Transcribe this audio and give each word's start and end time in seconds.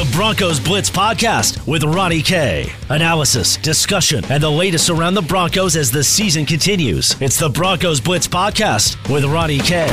The 0.00 0.10
Broncos 0.12 0.58
Blitz 0.58 0.88
Podcast 0.88 1.66
with 1.66 1.84
Ronnie 1.84 2.22
K. 2.22 2.72
Analysis, 2.88 3.58
discussion, 3.58 4.24
and 4.30 4.42
the 4.42 4.50
latest 4.50 4.88
around 4.88 5.12
the 5.12 5.20
Broncos 5.20 5.76
as 5.76 5.90
the 5.90 6.02
season 6.02 6.46
continues. 6.46 7.20
It's 7.20 7.38
the 7.38 7.50
Broncos 7.50 8.00
Blitz 8.00 8.26
Podcast 8.26 8.96
with 9.12 9.26
Ronnie 9.26 9.58
K. 9.58 9.86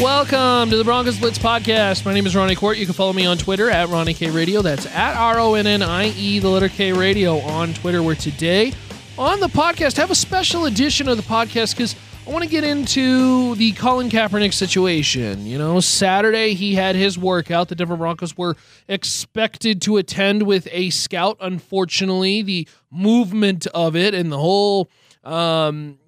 Welcome 0.00 0.70
to 0.70 0.76
the 0.76 0.84
Broncos 0.84 1.18
Blitz 1.18 1.40
podcast. 1.40 2.04
My 2.04 2.14
name 2.14 2.24
is 2.24 2.36
Ronnie 2.36 2.54
Kohrt. 2.54 2.78
You 2.78 2.86
can 2.86 2.94
follow 2.94 3.12
me 3.12 3.26
on 3.26 3.36
Twitter 3.36 3.68
at 3.68 3.88
Ronnie 3.88 4.14
K 4.14 4.30
Radio. 4.30 4.62
That's 4.62 4.86
at 4.86 5.16
R 5.16 5.40
O 5.40 5.54
N 5.54 5.66
N 5.66 5.82
I 5.82 6.10
E, 6.10 6.38
the 6.38 6.48
letter 6.48 6.68
K 6.68 6.92
Radio 6.92 7.38
on 7.38 7.74
Twitter. 7.74 8.00
Where 8.00 8.14
today 8.14 8.72
on 9.18 9.40
the 9.40 9.48
podcast 9.48 9.96
have 9.96 10.12
a 10.12 10.14
special 10.14 10.66
edition 10.66 11.08
of 11.08 11.16
the 11.16 11.24
podcast 11.24 11.76
because 11.76 11.96
I 12.26 12.32
want 12.32 12.44
to 12.44 12.50
get 12.50 12.64
into 12.64 13.54
the 13.56 13.72
Colin 13.72 14.10
Kaepernick 14.10 14.52
situation. 14.52 15.46
You 15.46 15.58
know, 15.58 15.80
Saturday 15.80 16.54
he 16.54 16.74
had 16.74 16.94
his 16.94 17.18
workout. 17.18 17.68
The 17.68 17.74
Denver 17.74 17.96
Broncos 17.96 18.36
were 18.36 18.56
expected 18.88 19.80
to 19.82 19.96
attend 19.96 20.42
with 20.42 20.68
a 20.70 20.90
scout. 20.90 21.38
Unfortunately, 21.40 22.42
the 22.42 22.68
movement 22.90 23.66
of 23.68 23.96
it 23.96 24.14
and 24.14 24.30
the 24.30 24.38
whole 24.38 24.90
um, 25.24 25.98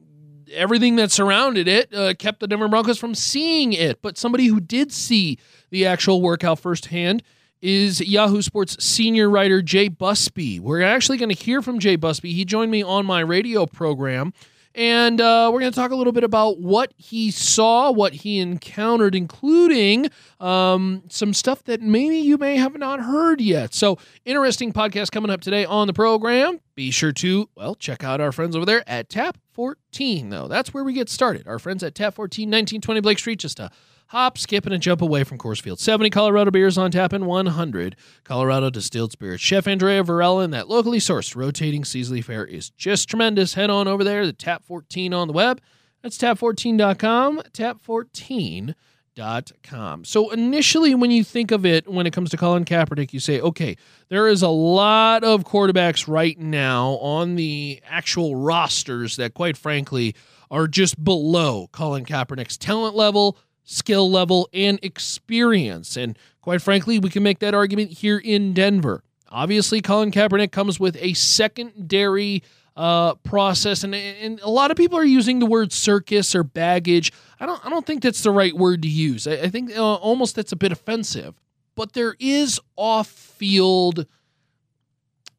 everything 0.53 0.97
that 0.97 1.11
surrounded 1.11 1.67
it 1.67 1.93
uh, 1.95 2.15
kept 2.15 2.41
the 2.41 2.47
Denver 2.47 2.69
Broncos 2.69 2.99
from 2.99 3.15
seeing 3.15 3.73
it. 3.73 4.03
But 4.03 4.19
somebody 4.19 4.47
who 4.47 4.61
did 4.61 4.93
see 4.93 5.39
the 5.71 5.87
actual 5.87 6.21
workout 6.21 6.61
firsthand 6.61 7.23
is 7.63 8.01
Yahoo 8.01 8.43
Sports 8.43 8.85
senior 8.85 9.31
writer 9.31 9.63
Jay 9.63 9.89
Busbee. 9.89 10.61
We're 10.61 10.83
actually 10.83 11.19
going 11.19 11.35
to 11.35 11.45
hear 11.45 11.63
from 11.63 11.79
Jay 11.79 11.97
Busbee. 11.97 12.35
He 12.35 12.45
joined 12.45 12.71
me 12.71 12.83
on 12.83 13.07
my 13.07 13.21
radio 13.21 13.67
program 13.67 14.35
and 14.75 15.21
uh, 15.21 15.51
we're 15.53 15.61
going 15.61 15.73
to 15.73 15.77
talk 15.77 15.91
a 15.91 15.97
little 15.97 16.13
bit 16.13 16.25
about 16.25 16.59
what 16.59 16.93
he 16.97 17.31
saw, 17.31 17.91
what 17.91 18.13
he 18.15 18.39
encountered, 18.39 19.15
including 19.15 20.09
um, 20.41 21.03
some 21.09 21.35
stuff 21.35 21.63
that 21.65 21.81
maybe 21.81 22.17
you 22.17 22.39
may 22.39 22.57
have 22.57 22.77
not 22.79 23.01
heard 23.01 23.41
yet. 23.41 23.75
So, 23.75 23.99
interesting 24.25 24.73
podcast 24.73 25.11
coming 25.11 25.31
up 25.31 25.41
today 25.41 25.65
on 25.65 25.87
the 25.87 25.93
program. 25.93 26.61
Be 26.75 26.91
sure 26.91 27.13
to, 27.13 27.49
well, 27.55 27.75
check 27.75 28.03
out 28.03 28.21
our 28.21 28.33
friends 28.33 28.57
over 28.57 28.65
there 28.65 28.83
at 28.87 29.09
Tap 29.11 29.37
14, 29.53 30.31
though. 30.31 30.49
That's 30.49 30.73
where 30.73 30.85
we 30.85 30.95
get 30.95 31.09
started. 31.11 31.47
Our 31.47 31.59
friends 31.59 31.83
at 31.83 31.95
Tap 31.95 32.15
14, 32.15 32.49
1920 32.49 33.01
Blake 33.01 33.19
Street, 33.19 33.39
just 33.39 33.61
a 33.61 33.71
hop, 34.13 34.37
skip, 34.37 34.67
and 34.67 34.75
a 34.75 34.79
jump 34.79 35.01
away 35.01 35.25
from 35.25 35.39
Coors 35.39 35.63
Field. 35.63 35.81
70 35.81 36.11
Colorado 36.11 36.51
beers 36.51 36.77
on 36.77 36.91
tap 36.91 37.15
and 37.15 37.27
100 37.27 37.97
Colorado 38.25 38.69
distilled 38.69 39.11
spirits. 39.11 39.43
Chef 39.43 39.67
Andrea 39.67 40.03
Varela 40.03 40.45
and 40.45 40.53
that 40.53 40.69
locally 40.69 40.99
sourced 40.99 41.35
rotating 41.35 41.83
seasoning 41.83 42.23
fare 42.23 42.45
is 42.45 42.69
just 42.71 43.09
tremendous. 43.09 43.55
Head 43.55 43.71
on 43.71 43.89
over 43.89 44.05
there 44.05 44.25
to 44.25 44.35
Tap 44.35 44.65
14 44.65 45.15
on 45.15 45.29
the 45.29 45.33
web. 45.33 45.63
That's 46.03 46.19
tap14.com, 46.19 47.41
tap14.com. 47.53 50.05
So 50.05 50.31
initially, 50.31 50.95
when 50.95 51.11
you 51.11 51.25
think 51.25 51.51
of 51.51 51.65
it, 51.65 51.89
when 51.89 52.07
it 52.07 52.13
comes 52.13 52.29
to 52.31 52.37
Colin 52.37 52.67
Kaepernick, 52.67 53.15
you 53.15 53.21
say, 53.21 53.41
okay, 53.41 53.79
there 54.11 54.29
is 54.29 54.43
a 54.43 54.49
lot 54.49 55.25
of 55.25 55.45
quarterbacks 55.45 56.07
right 56.07 56.39
now 56.39 56.99
on 56.99 57.37
the 57.37 57.81
actual 57.89 58.37
rosters 58.37 59.17
that, 59.17 59.33
quite 59.33 59.57
frankly, 59.57 60.15
are 60.51 60.69
just 60.69 61.03
below 61.03 61.71
Colin 61.73 62.05
Kaepernick's 62.05 62.59
talent 62.59 62.95
level, 62.95 63.39
skill 63.65 64.11
level, 64.11 64.49
and 64.53 64.79
experience. 64.83 65.97
And 65.97 66.19
quite 66.41 66.63
frankly, 66.63 66.99
we 66.99 67.11
can 67.11 67.23
make 67.23 67.39
that 67.41 67.55
argument 67.55 67.91
here 67.91 68.19
in 68.19 68.53
Denver. 68.53 69.03
Obviously, 69.31 69.81
Colin 69.81 70.11
Kaepernick 70.11 70.53
comes 70.53 70.79
with 70.79 70.97
a 71.01 71.15
secondary 71.15 72.43
uh, 72.77 73.15
process, 73.17 73.85
and, 73.85 73.95
and 73.95 74.41
a 74.41 74.51
lot 74.51 74.71
of 74.71 74.77
people 74.77 74.99
are 74.99 75.05
using 75.05 75.39
the 75.39 75.47
word 75.47 75.73
circus 75.73 76.35
or 76.35 76.43
baggage. 76.43 77.13
I 77.41 77.47
don't, 77.47 77.65
I 77.65 77.71
don't 77.71 77.87
think 77.87 78.03
that's 78.03 78.23
the 78.23 78.31
right 78.31 78.55
word 78.55 78.83
to 78.83 78.89
use. 78.89 79.27
I, 79.27 79.33
I 79.33 79.49
think 79.49 79.77
uh, 79.77 79.95
almost 79.95 80.37
that's 80.37 80.53
a 80.53 80.57
bit 80.57 80.73
offensive. 80.73 81.35
But 81.75 81.95
there 81.95 82.15
is 82.19 82.61
off-field 82.77 84.07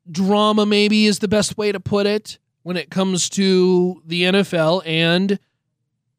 drama, 0.10 0.66
maybe 0.66 1.06
is 1.06 1.20
the 1.20 1.28
best 1.28 1.58
way 1.58 1.72
to 1.72 1.80
put 1.80 2.08
it, 2.08 2.40
when 2.64 2.78
it 2.78 2.90
comes 2.90 3.30
to 3.30 4.02
the 4.06 4.24
NFL 4.24 4.82
and 4.86 5.40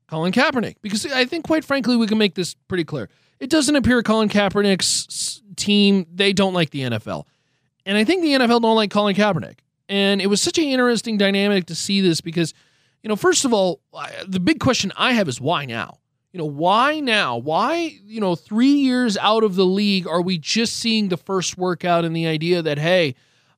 Colin 0.08 0.32
Kaepernick. 0.32 0.76
Because 0.82 1.06
I 1.06 1.24
think, 1.24 1.44
quite 1.46 1.64
frankly, 1.64 1.96
we 1.96 2.06
can 2.06 2.18
make 2.18 2.34
this 2.34 2.54
pretty 2.68 2.84
clear. 2.84 3.08
It 3.40 3.50
doesn't 3.50 3.76
appear 3.76 4.02
Colin 4.02 4.28
Kaepernick's 4.28 5.42
team, 5.56 6.06
they 6.12 6.32
don't 6.32 6.54
like 6.54 6.70
the 6.70 6.80
NFL. 6.82 7.24
And 7.86 7.98
I 7.98 8.04
think 8.04 8.22
the 8.22 8.32
NFL 8.32 8.62
don't 8.62 8.76
like 8.76 8.90
Colin 8.90 9.14
Kaepernick. 9.14 9.58
And 9.88 10.22
it 10.22 10.28
was 10.28 10.40
such 10.40 10.58
an 10.58 10.64
interesting 10.64 11.18
dynamic 11.18 11.66
to 11.66 11.74
see 11.74 12.00
this 12.00 12.20
because, 12.20 12.54
you 13.02 13.08
know, 13.08 13.16
first 13.16 13.44
of 13.44 13.52
all, 13.52 13.80
the 14.26 14.40
big 14.40 14.60
question 14.60 14.92
I 14.96 15.12
have 15.12 15.28
is 15.28 15.40
why 15.40 15.66
now? 15.66 15.98
You 16.32 16.38
know, 16.38 16.46
why 16.46 17.00
now? 17.00 17.36
Why, 17.36 17.96
you 18.04 18.20
know, 18.20 18.34
three 18.34 18.72
years 18.72 19.16
out 19.18 19.44
of 19.44 19.54
the 19.54 19.66
league 19.66 20.08
are 20.08 20.22
we 20.22 20.38
just 20.38 20.76
seeing 20.78 21.08
the 21.08 21.16
first 21.16 21.58
workout 21.58 22.04
and 22.04 22.16
the 22.16 22.26
idea 22.26 22.62
that, 22.62 22.78
hey, 22.78 23.14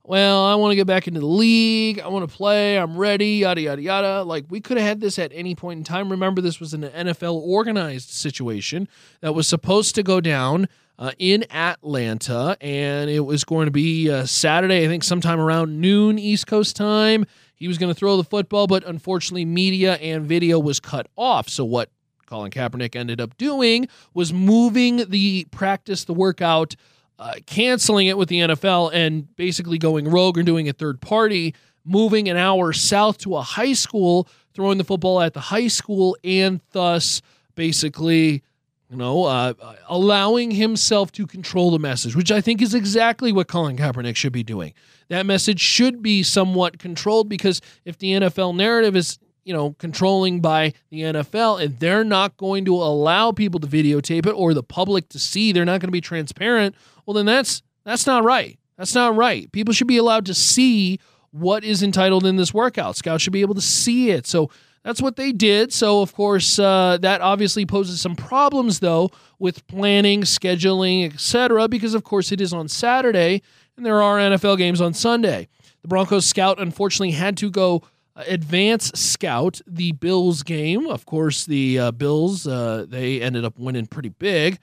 well, 0.06 0.44
I 0.44 0.54
want 0.54 0.70
to 0.70 0.76
get 0.76 0.86
back 0.86 1.08
into 1.08 1.20
the 1.20 1.26
league. 1.26 1.98
I 1.98 2.08
want 2.08 2.28
to 2.28 2.34
play. 2.34 2.78
I'm 2.78 2.96
ready, 2.96 3.38
yada, 3.38 3.60
yada, 3.60 3.82
yada. 3.82 4.22
Like, 4.22 4.44
we 4.48 4.60
could 4.60 4.76
have 4.76 4.86
had 4.86 5.00
this 5.00 5.18
at 5.18 5.32
any 5.34 5.54
point 5.54 5.78
in 5.78 5.84
time. 5.84 6.10
Remember, 6.10 6.40
this 6.40 6.60
was 6.60 6.74
an 6.74 6.82
NFL 6.82 7.34
organized 7.34 8.10
situation 8.10 8.88
that 9.20 9.34
was 9.34 9.48
supposed 9.48 9.96
to 9.96 10.04
go 10.04 10.20
down 10.20 10.68
uh, 10.98 11.10
in 11.18 11.44
Atlanta, 11.50 12.56
and 12.60 13.10
it 13.10 13.20
was 13.20 13.42
going 13.44 13.66
to 13.66 13.72
be 13.72 14.10
uh, 14.10 14.24
Saturday, 14.26 14.84
I 14.84 14.88
think, 14.88 15.02
sometime 15.02 15.40
around 15.40 15.80
noon 15.80 16.18
East 16.18 16.46
Coast 16.46 16.76
time. 16.76 17.26
He 17.56 17.68
was 17.68 17.76
going 17.76 17.92
to 17.92 17.98
throw 17.98 18.16
the 18.16 18.24
football, 18.24 18.66
but 18.66 18.84
unfortunately, 18.84 19.44
media 19.44 19.94
and 19.94 20.24
video 20.24 20.58
was 20.58 20.78
cut 20.78 21.08
off. 21.16 21.48
So, 21.48 21.64
what 21.64 21.90
Colin 22.26 22.50
Kaepernick 22.50 22.94
ended 22.94 23.20
up 23.20 23.36
doing 23.38 23.88
was 24.14 24.32
moving 24.32 25.08
the 25.08 25.46
practice, 25.50 26.04
the 26.04 26.14
workout, 26.14 26.76
uh, 27.18 27.34
canceling 27.46 28.06
it 28.06 28.18
with 28.18 28.28
the 28.28 28.40
NFL 28.40 28.90
and 28.92 29.34
basically 29.36 29.78
going 29.78 30.08
rogue 30.08 30.36
and 30.36 30.46
doing 30.46 30.68
a 30.68 30.72
third 30.72 31.00
party, 31.00 31.54
moving 31.84 32.28
an 32.28 32.36
hour 32.36 32.72
south 32.72 33.18
to 33.18 33.36
a 33.36 33.42
high 33.42 33.72
school, 33.72 34.28
throwing 34.54 34.78
the 34.78 34.84
football 34.84 35.20
at 35.20 35.34
the 35.34 35.40
high 35.40 35.68
school, 35.68 36.16
and 36.24 36.60
thus 36.72 37.22
basically, 37.54 38.42
you 38.90 38.96
know, 38.96 39.24
uh, 39.24 39.54
allowing 39.88 40.50
himself 40.50 41.10
to 41.12 41.26
control 41.26 41.70
the 41.70 41.78
message, 41.78 42.14
which 42.14 42.30
I 42.30 42.40
think 42.40 42.62
is 42.62 42.74
exactly 42.74 43.32
what 43.32 43.48
Colin 43.48 43.76
Kaepernick 43.76 44.16
should 44.16 44.32
be 44.32 44.42
doing. 44.42 44.74
That 45.08 45.26
message 45.26 45.60
should 45.60 46.02
be 46.02 46.22
somewhat 46.22 46.78
controlled 46.78 47.28
because 47.28 47.60
if 47.84 47.98
the 47.98 48.12
NFL 48.12 48.56
narrative 48.56 48.94
is 48.94 49.18
you 49.46 49.52
know, 49.52 49.76
controlling 49.78 50.40
by 50.40 50.72
the 50.90 51.02
NFL, 51.02 51.62
and 51.62 51.78
they're 51.78 52.02
not 52.02 52.36
going 52.36 52.64
to 52.64 52.74
allow 52.74 53.30
people 53.30 53.60
to 53.60 53.66
videotape 53.68 54.26
it 54.26 54.32
or 54.32 54.52
the 54.52 54.62
public 54.62 55.08
to 55.10 55.20
see. 55.20 55.52
They're 55.52 55.64
not 55.64 55.80
going 55.80 55.88
to 55.88 55.92
be 55.92 56.00
transparent. 56.00 56.74
Well, 57.06 57.14
then 57.14 57.26
that's 57.26 57.62
that's 57.84 58.08
not 58.08 58.24
right. 58.24 58.58
That's 58.76 58.94
not 58.94 59.14
right. 59.14 59.50
People 59.52 59.72
should 59.72 59.86
be 59.86 59.98
allowed 59.98 60.26
to 60.26 60.34
see 60.34 60.98
what 61.30 61.62
is 61.62 61.80
entitled 61.80 62.26
in 62.26 62.34
this 62.34 62.52
workout. 62.52 62.96
Scouts 62.96 63.22
should 63.22 63.32
be 63.32 63.40
able 63.40 63.54
to 63.54 63.60
see 63.60 64.10
it. 64.10 64.26
So 64.26 64.50
that's 64.82 65.00
what 65.00 65.14
they 65.14 65.30
did. 65.30 65.72
So 65.72 66.02
of 66.02 66.12
course, 66.12 66.58
uh, 66.58 66.98
that 67.02 67.20
obviously 67.20 67.64
poses 67.64 68.00
some 68.00 68.16
problems 68.16 68.80
though 68.80 69.12
with 69.38 69.64
planning, 69.68 70.22
scheduling, 70.22 71.12
etc. 71.12 71.68
Because 71.68 71.94
of 71.94 72.02
course 72.02 72.32
it 72.32 72.40
is 72.40 72.52
on 72.52 72.66
Saturday, 72.66 73.42
and 73.76 73.86
there 73.86 74.02
are 74.02 74.18
NFL 74.18 74.58
games 74.58 74.80
on 74.80 74.92
Sunday. 74.92 75.46
The 75.82 75.88
Broncos 75.88 76.26
scout 76.26 76.60
unfortunately 76.60 77.12
had 77.12 77.36
to 77.36 77.48
go 77.48 77.84
advance 78.16 78.90
scout 78.94 79.60
the 79.66 79.92
Bills 79.92 80.42
game. 80.42 80.86
Of 80.86 81.06
course, 81.06 81.44
the 81.44 81.78
uh, 81.78 81.90
Bills 81.92 82.46
uh, 82.46 82.86
they 82.88 83.20
ended 83.20 83.44
up 83.44 83.58
winning 83.58 83.86
pretty 83.86 84.08
big, 84.08 84.58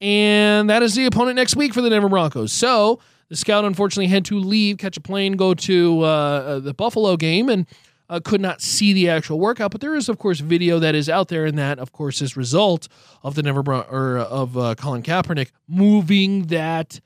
and 0.00 0.68
that 0.70 0.82
is 0.82 0.94
the 0.94 1.06
opponent 1.06 1.36
next 1.36 1.56
week 1.56 1.72
for 1.72 1.82
the 1.82 1.90
Denver 1.90 2.08
Broncos. 2.08 2.52
So 2.52 3.00
the 3.28 3.36
scout 3.36 3.64
unfortunately 3.64 4.08
had 4.08 4.24
to 4.26 4.38
leave, 4.38 4.78
catch 4.78 4.96
a 4.96 5.00
plane, 5.00 5.34
go 5.34 5.54
to 5.54 6.02
uh, 6.02 6.06
uh 6.06 6.58
the 6.60 6.74
Buffalo 6.74 7.16
game, 7.16 7.48
and 7.48 7.66
uh, 8.08 8.20
could 8.22 8.40
not 8.40 8.60
see 8.60 8.92
the 8.92 9.08
actual 9.08 9.38
workout. 9.38 9.70
But 9.70 9.80
there 9.80 9.94
is, 9.94 10.08
of 10.08 10.18
course, 10.18 10.40
video 10.40 10.78
that 10.78 10.94
is 10.94 11.08
out 11.08 11.28
there, 11.28 11.44
and 11.44 11.58
that, 11.58 11.78
of 11.78 11.92
course, 11.92 12.22
is 12.22 12.36
result 12.36 12.88
of 13.22 13.34
the 13.34 13.42
Denver 13.42 13.62
Bron- 13.62 13.86
or 13.90 14.18
of 14.18 14.56
uh, 14.56 14.74
Colin 14.74 15.02
Kaepernick 15.02 15.50
moving 15.68 16.46
that 16.46 17.00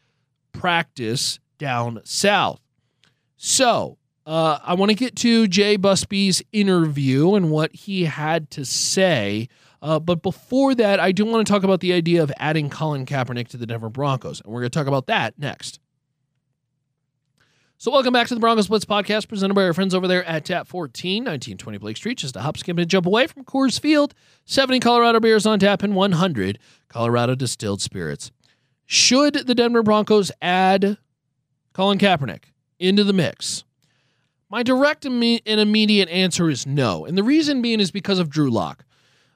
practice 0.52 1.38
down 1.58 2.00
south. 2.04 2.60
So 3.36 3.98
uh, 4.30 4.60
I 4.62 4.74
want 4.74 4.90
to 4.90 4.94
get 4.94 5.16
to 5.16 5.48
Jay 5.48 5.76
Busbee's 5.76 6.40
interview 6.52 7.34
and 7.34 7.50
what 7.50 7.74
he 7.74 8.04
had 8.04 8.48
to 8.52 8.64
say. 8.64 9.48
Uh, 9.82 9.98
but 9.98 10.22
before 10.22 10.72
that, 10.76 11.00
I 11.00 11.10
do 11.10 11.24
want 11.24 11.44
to 11.44 11.52
talk 11.52 11.64
about 11.64 11.80
the 11.80 11.92
idea 11.92 12.22
of 12.22 12.30
adding 12.38 12.70
Colin 12.70 13.06
Kaepernick 13.06 13.48
to 13.48 13.56
the 13.56 13.66
Denver 13.66 13.88
Broncos. 13.88 14.40
And 14.40 14.52
we're 14.52 14.60
going 14.60 14.70
to 14.70 14.78
talk 14.78 14.86
about 14.86 15.08
that 15.08 15.36
next. 15.36 15.80
So, 17.78 17.90
welcome 17.90 18.12
back 18.12 18.28
to 18.28 18.34
the 18.34 18.40
Broncos 18.40 18.68
Blitz 18.68 18.84
podcast 18.84 19.26
presented 19.26 19.54
by 19.54 19.64
our 19.64 19.72
friends 19.72 19.96
over 19.96 20.06
there 20.06 20.24
at 20.24 20.44
Tap 20.44 20.68
14, 20.68 21.24
1920 21.24 21.78
Blake 21.78 21.96
Street. 21.96 22.18
Just 22.18 22.36
a 22.36 22.40
hop, 22.40 22.56
skip, 22.56 22.78
and 22.78 22.88
jump 22.88 23.06
away 23.06 23.26
from 23.26 23.42
Coors 23.44 23.80
Field. 23.80 24.14
70 24.44 24.78
Colorado 24.78 25.18
beers 25.18 25.44
on 25.44 25.58
tap 25.58 25.82
and 25.82 25.96
100 25.96 26.60
Colorado 26.88 27.34
distilled 27.34 27.82
spirits. 27.82 28.30
Should 28.86 29.48
the 29.48 29.56
Denver 29.56 29.82
Broncos 29.82 30.30
add 30.40 30.98
Colin 31.72 31.98
Kaepernick 31.98 32.44
into 32.78 33.02
the 33.02 33.12
mix? 33.12 33.64
My 34.50 34.64
direct 34.64 35.04
and 35.04 35.22
immediate 35.46 36.08
answer 36.08 36.50
is 36.50 36.66
no. 36.66 37.06
And 37.06 37.16
the 37.16 37.22
reason 37.22 37.62
being 37.62 37.78
is 37.78 37.92
because 37.92 38.18
of 38.18 38.28
Drew 38.28 38.50
Lock. 38.50 38.84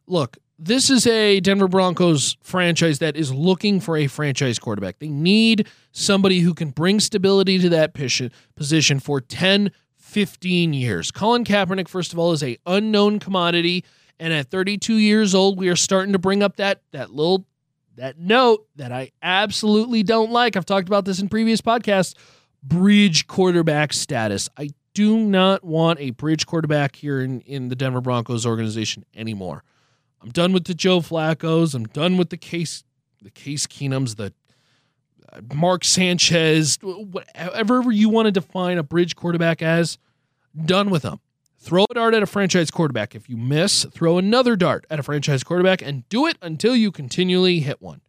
look, 0.07 0.37
this 0.59 0.89
is 0.89 1.07
a 1.07 1.41
Denver 1.41 1.67
Broncos 1.67 2.37
franchise 2.43 3.01
that 3.01 3.17
is 3.17 3.33
looking 3.35 3.81
for 3.81 3.97
a 3.97 4.07
franchise 4.07 4.59
quarterback. 4.59 4.99
They 5.01 5.09
need 5.09 5.69
somebody 5.91 6.41
who 6.41 6.55
can 6.55 6.71
bring 6.71 7.01
stability 7.01 7.59
to 7.59 7.69
that 7.71 7.93
position 7.93 9.01
for 9.01 9.21
10, 9.21 9.73
15 9.97 10.73
years. 10.73 11.11
Colin 11.11 11.45
Kaepernick, 11.45 11.89
first 11.89 12.13
of 12.13 12.21
all, 12.21 12.33
is 12.33 12.43
a 12.43 12.57
unknown 12.67 13.19
commodity. 13.19 13.85
And 14.21 14.33
at 14.33 14.49
32 14.49 14.95
years 14.95 15.35
old, 15.35 15.59
we 15.59 15.69
are 15.69 15.77
starting 15.77 16.13
to 16.13 16.21
bring 16.21 16.43
up 16.43 16.57
that 16.57 16.83
that 16.93 17.11
little 17.11 17.47
that 17.97 18.19
note 18.19 18.67
that 18.77 18.93
I 18.93 19.11
absolutely 19.23 20.05
don't 20.05 20.31
like. 20.31 20.57
I've 20.57 20.67
talked 20.67 20.89
about 20.89 21.05
this 21.05 21.21
in 21.21 21.29
previous 21.29 21.61
podcasts. 21.61 22.15
Bridge 22.63 23.27
quarterback 23.27 23.93
status. 23.93 24.49
I 24.57 24.71
do 24.95 25.19
not 25.19 25.65
want 25.65 26.01
a 26.01 26.11
bridge 26.11 26.47
quarterback 26.47 26.97
here 26.97 27.21
in, 27.21 27.41
in 27.43 27.69
the 27.69 27.77
Denver 27.77 28.01
Broncos 28.01 28.47
organization 28.47 29.05
anymore. 29.15 29.65
I'm 30.23 30.31
done 30.31 30.53
with 30.53 30.65
the 30.65 30.75
Joe 30.75 31.01
Flacco's. 31.01 31.75
I'm 31.75 31.85
done 31.85 32.17
with 32.17 32.31
the 32.31 32.37
case 32.37 32.85
the 33.21 33.31
Case 33.31 33.67
Keenums, 33.67 34.17
the 34.17 34.33
uh, 35.33 35.41
Mark 35.55 35.83
Sanchez, 35.83 36.79
whatever 36.83 37.91
you 37.91 38.09
want 38.09 38.27
to 38.27 38.33
define 38.33 38.79
a 38.79 38.83
bridge 38.83 39.17
quarterback 39.17 39.63
as. 39.63 39.99
Done 40.65 40.91
with 40.91 41.03
them. 41.03 41.21
Throw 41.59 41.87
a 41.91 41.95
dart 41.95 42.15
at 42.15 42.23
a 42.23 42.27
franchise 42.27 42.71
quarterback. 42.71 43.15
If 43.15 43.29
you 43.29 43.37
miss, 43.37 43.85
throw 43.87 44.19
another 44.19 44.55
dart 44.55 44.87
at 44.91 45.01
a 45.01 45.03
franchise 45.03 45.43
quarterback 45.43 45.81
and 45.81 46.07
do 46.11 46.27
it 46.27 46.37
until 46.43 46.77
you 46.77 46.93
continually 46.93 47.61
hit 47.61 47.81
one. 47.81 48.03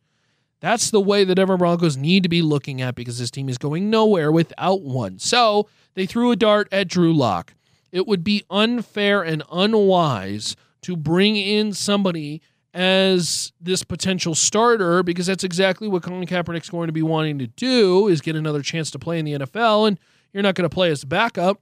That's 0.65 0.89
the 0.89 0.99
way 0.99 1.23
the 1.23 1.35
Denver 1.35 1.57
Broncos 1.57 1.95
need 1.95 2.23
to 2.23 2.29
be 2.29 2.41
looking 2.41 2.81
at 2.81 2.95
because 2.95 3.19
this 3.19 3.29
team 3.29 3.49
is 3.49 3.59
going 3.59 3.91
nowhere 3.91 4.31
without 4.31 4.81
one. 4.81 5.19
So 5.19 5.69
they 5.93 6.07
threw 6.07 6.31
a 6.31 6.35
dart 6.35 6.67
at 6.71 6.87
Drew 6.87 7.13
Lock. 7.13 7.53
It 7.91 8.07
would 8.07 8.23
be 8.23 8.43
unfair 8.49 9.21
and 9.21 9.43
unwise 9.51 10.55
to 10.81 10.97
bring 10.97 11.35
in 11.35 11.71
somebody 11.73 12.41
as 12.73 13.53
this 13.61 13.83
potential 13.83 14.33
starter 14.33 15.03
because 15.03 15.27
that's 15.27 15.43
exactly 15.43 15.87
what 15.87 16.01
Colin 16.01 16.25
Kaepernick's 16.25 16.71
going 16.71 16.87
to 16.87 16.93
be 16.93 17.03
wanting 17.03 17.37
to 17.37 17.47
do 17.47 18.07
is 18.07 18.19
get 18.21 18.35
another 18.35 18.63
chance 18.63 18.89
to 18.89 18.97
play 18.97 19.19
in 19.19 19.25
the 19.25 19.33
NFL 19.33 19.87
and 19.87 19.99
you're 20.33 20.41
not 20.41 20.55
going 20.55 20.67
to 20.67 20.73
play 20.73 20.89
as 20.89 21.03
a 21.03 21.07
backup 21.07 21.61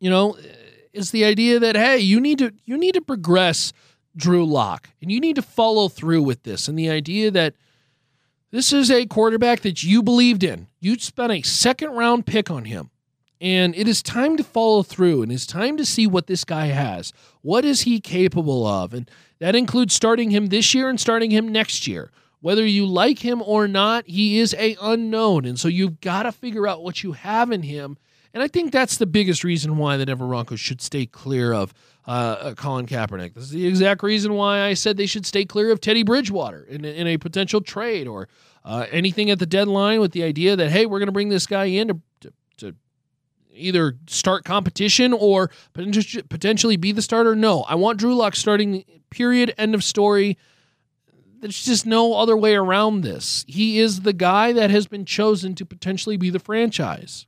you 0.00 0.10
know, 0.10 0.32
eh, 0.32 0.54
is 0.92 1.10
the 1.10 1.24
idea 1.24 1.58
that 1.58 1.76
hey, 1.76 1.98
you 1.98 2.20
need 2.20 2.38
to 2.38 2.52
you 2.64 2.78
need 2.78 2.94
to 2.94 3.00
progress 3.00 3.72
Drew 4.16 4.46
Lock 4.46 4.90
and 5.02 5.12
you 5.12 5.20
need 5.20 5.36
to 5.36 5.42
follow 5.42 5.88
through 5.88 6.22
with 6.22 6.42
this. 6.42 6.68
And 6.68 6.78
the 6.78 6.88
idea 6.88 7.30
that 7.30 7.54
this 8.56 8.72
is 8.72 8.90
a 8.90 9.04
quarterback 9.04 9.60
that 9.60 9.82
you 9.82 10.02
believed 10.02 10.42
in. 10.42 10.68
You 10.80 10.98
spent 10.98 11.30
a 11.30 11.42
second 11.42 11.90
round 11.90 12.24
pick 12.24 12.50
on 12.50 12.64
him. 12.64 12.90
And 13.38 13.76
it 13.76 13.86
is 13.86 14.02
time 14.02 14.38
to 14.38 14.44
follow 14.44 14.82
through 14.82 15.22
and 15.22 15.30
it's 15.30 15.44
time 15.44 15.76
to 15.76 15.84
see 15.84 16.06
what 16.06 16.26
this 16.26 16.42
guy 16.42 16.66
has. 16.66 17.12
What 17.42 17.66
is 17.66 17.82
he 17.82 18.00
capable 18.00 18.66
of? 18.66 18.94
And 18.94 19.10
that 19.40 19.54
includes 19.54 19.92
starting 19.92 20.30
him 20.30 20.46
this 20.46 20.72
year 20.72 20.88
and 20.88 20.98
starting 20.98 21.30
him 21.30 21.52
next 21.52 21.86
year. 21.86 22.10
Whether 22.40 22.64
you 22.64 22.86
like 22.86 23.18
him 23.18 23.42
or 23.42 23.68
not, 23.68 24.06
he 24.06 24.38
is 24.38 24.54
a 24.54 24.76
unknown. 24.80 25.44
And 25.44 25.60
so 25.60 25.68
you've 25.68 26.00
got 26.00 26.22
to 26.22 26.32
figure 26.32 26.66
out 26.66 26.82
what 26.82 27.02
you 27.02 27.12
have 27.12 27.52
in 27.52 27.62
him 27.62 27.98
and 28.36 28.42
I 28.42 28.48
think 28.48 28.70
that's 28.70 28.98
the 28.98 29.06
biggest 29.06 29.44
reason 29.44 29.78
why 29.78 29.96
the 29.96 30.04
Denver 30.04 30.26
Broncos 30.26 30.60
should 30.60 30.82
stay 30.82 31.06
clear 31.06 31.54
of 31.54 31.72
uh, 32.06 32.10
uh, 32.10 32.54
Colin 32.54 32.84
Kaepernick. 32.84 33.32
This 33.32 33.44
is 33.44 33.50
the 33.50 33.66
exact 33.66 34.02
reason 34.02 34.34
why 34.34 34.60
I 34.60 34.74
said 34.74 34.98
they 34.98 35.06
should 35.06 35.24
stay 35.24 35.46
clear 35.46 35.72
of 35.72 35.80
Teddy 35.80 36.02
Bridgewater 36.02 36.62
in, 36.64 36.84
in 36.84 37.06
a 37.06 37.16
potential 37.16 37.62
trade 37.62 38.06
or 38.06 38.28
uh, 38.62 38.84
anything 38.90 39.30
at 39.30 39.38
the 39.38 39.46
deadline 39.46 40.00
with 40.00 40.12
the 40.12 40.22
idea 40.22 40.54
that, 40.54 40.68
hey, 40.68 40.84
we're 40.84 40.98
going 40.98 41.06
to 41.06 41.12
bring 41.12 41.30
this 41.30 41.46
guy 41.46 41.64
in 41.64 41.88
to, 41.88 42.00
to, 42.20 42.32
to 42.58 42.74
either 43.54 43.96
start 44.06 44.44
competition 44.44 45.14
or 45.14 45.50
potentially 45.72 46.76
be 46.76 46.92
the 46.92 47.00
starter. 47.00 47.34
No, 47.34 47.62
I 47.62 47.74
want 47.76 47.98
Drew 47.98 48.14
Lock 48.14 48.36
starting, 48.36 48.84
period, 49.08 49.54
end 49.56 49.74
of 49.74 49.82
story. 49.82 50.36
There's 51.40 51.64
just 51.64 51.86
no 51.86 52.12
other 52.12 52.36
way 52.36 52.54
around 52.54 53.00
this. 53.00 53.46
He 53.48 53.78
is 53.78 54.02
the 54.02 54.12
guy 54.12 54.52
that 54.52 54.68
has 54.68 54.86
been 54.86 55.06
chosen 55.06 55.54
to 55.54 55.64
potentially 55.64 56.18
be 56.18 56.28
the 56.28 56.38
franchise. 56.38 57.26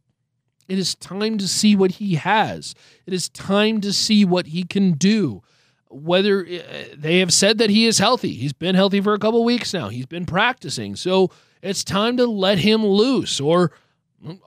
It 0.69 0.79
is 0.79 0.95
time 0.95 1.39
to 1.39 1.49
see 1.49 1.75
what 1.75 1.93
he 1.93 2.17
has. 2.17 2.75
It 3.07 3.15
is 3.15 3.29
time 3.31 3.81
to 3.81 3.93
see 3.93 4.25
what 4.25 4.49
he 4.49 4.65
can 4.65 4.93
do. 4.93 5.43
Whether 5.91 6.47
uh, 6.47 6.85
they 6.95 7.21
have 7.21 7.33
said 7.33 7.57
that 7.59 7.71
he 7.71 7.87
is 7.87 7.99
healthy, 7.99 8.35
he's 8.35 8.53
been 8.53 8.75
healthy 8.75 9.01
for 9.01 9.15
a 9.15 9.19
couple 9.19 9.43
weeks 9.43 9.73
now. 9.73 9.89
He's 9.89 10.07
been 10.07 10.27
practicing. 10.27 10.97
So 10.97 11.31
it's 11.63 11.83
time 11.83 12.19
to 12.19 12.27
let 12.27 12.59
him 12.59 12.85
loose, 12.85 13.41
or 13.41 13.73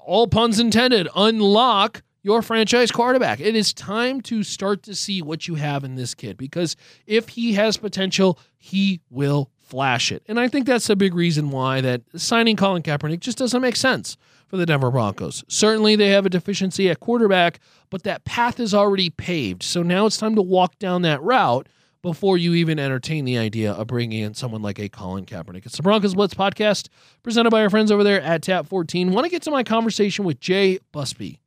all 0.06 0.28
puns 0.28 0.60
intended, 0.60 1.08
unlock 1.16 2.04
your 2.24 2.42
franchise 2.42 2.92
quarterback. 2.92 3.40
It 3.40 3.56
is 3.56 3.74
time 3.74 4.22
to 4.22 4.44
start 4.44 4.84
to 4.84 4.96
see 4.96 5.22
what 5.22 5.48
you 5.48 5.56
have 5.56 5.84
in 5.84 5.96
this 5.96 6.14
kid 6.14 6.38
because 6.38 6.76
if 7.08 7.30
he 7.30 7.54
has 7.54 7.78
potential, 7.78 8.38
he 8.58 9.02
will 9.10 9.50
flash 9.60 10.12
it. 10.12 10.22
And 10.28 10.40
I 10.40 10.48
think 10.48 10.68
that's 10.68 10.90
a 10.90 10.96
big 10.96 11.16
reason 11.16 11.50
why 11.50 11.82
that 11.82 12.02
signing 12.16 12.56
Colin 12.56 12.84
Kaepernick 12.84 13.22
just 13.22 13.38
doesn't 13.38 13.62
make 13.62 13.76
sense 13.76 14.18
for 14.52 14.58
the 14.58 14.66
Denver 14.66 14.92
Broncos. 14.92 15.46
Certainly, 15.48 15.96
they 15.96 16.10
have 16.10 16.26
a 16.26 16.30
deficiency 16.30 16.90
at 16.90 17.00
quarterback, 17.00 17.62
but 17.90 18.04
that 18.04 18.26
path 18.26 18.60
is 18.60 18.74
already 18.74 19.10
paved. 19.10 19.64
So 19.64 19.82
now 19.82 20.06
it's 20.06 20.18
time 20.18 20.36
to 20.36 20.42
walk 20.42 20.78
down 20.78 21.04
that 21.04 21.24
route 21.24 21.70
before 22.02 22.38
you 22.38 22.54
even 22.56 22.78
entertain 22.78 23.24
the 23.24 23.38
idea 23.38 23.72
of 23.72 23.88
bringing 23.88 24.22
in 24.22 24.34
someone 24.34 24.62
like 24.62 24.78
a 24.78 24.90
Colin 24.90 25.26
Kaepernick. 25.26 25.66
It's 25.66 25.78
the 25.78 25.84
Broncos 25.84 26.16
Blitz 26.16 26.34
podcast 26.34 26.90
presented 27.24 27.50
by 27.50 27.62
our 27.62 27.70
friends 27.70 27.92
over 27.92 28.04
there 28.04 28.22
at 28.22 28.42
Tap 28.42 28.68
14. 28.68 29.14
Want 29.14 29.24
to 29.24 29.32
get 29.32 29.42
to 29.44 29.52
my 29.52 29.64
conversation 29.64 30.26
with 30.26 30.42
Jay 30.42 30.80
Busbee. 30.94 31.40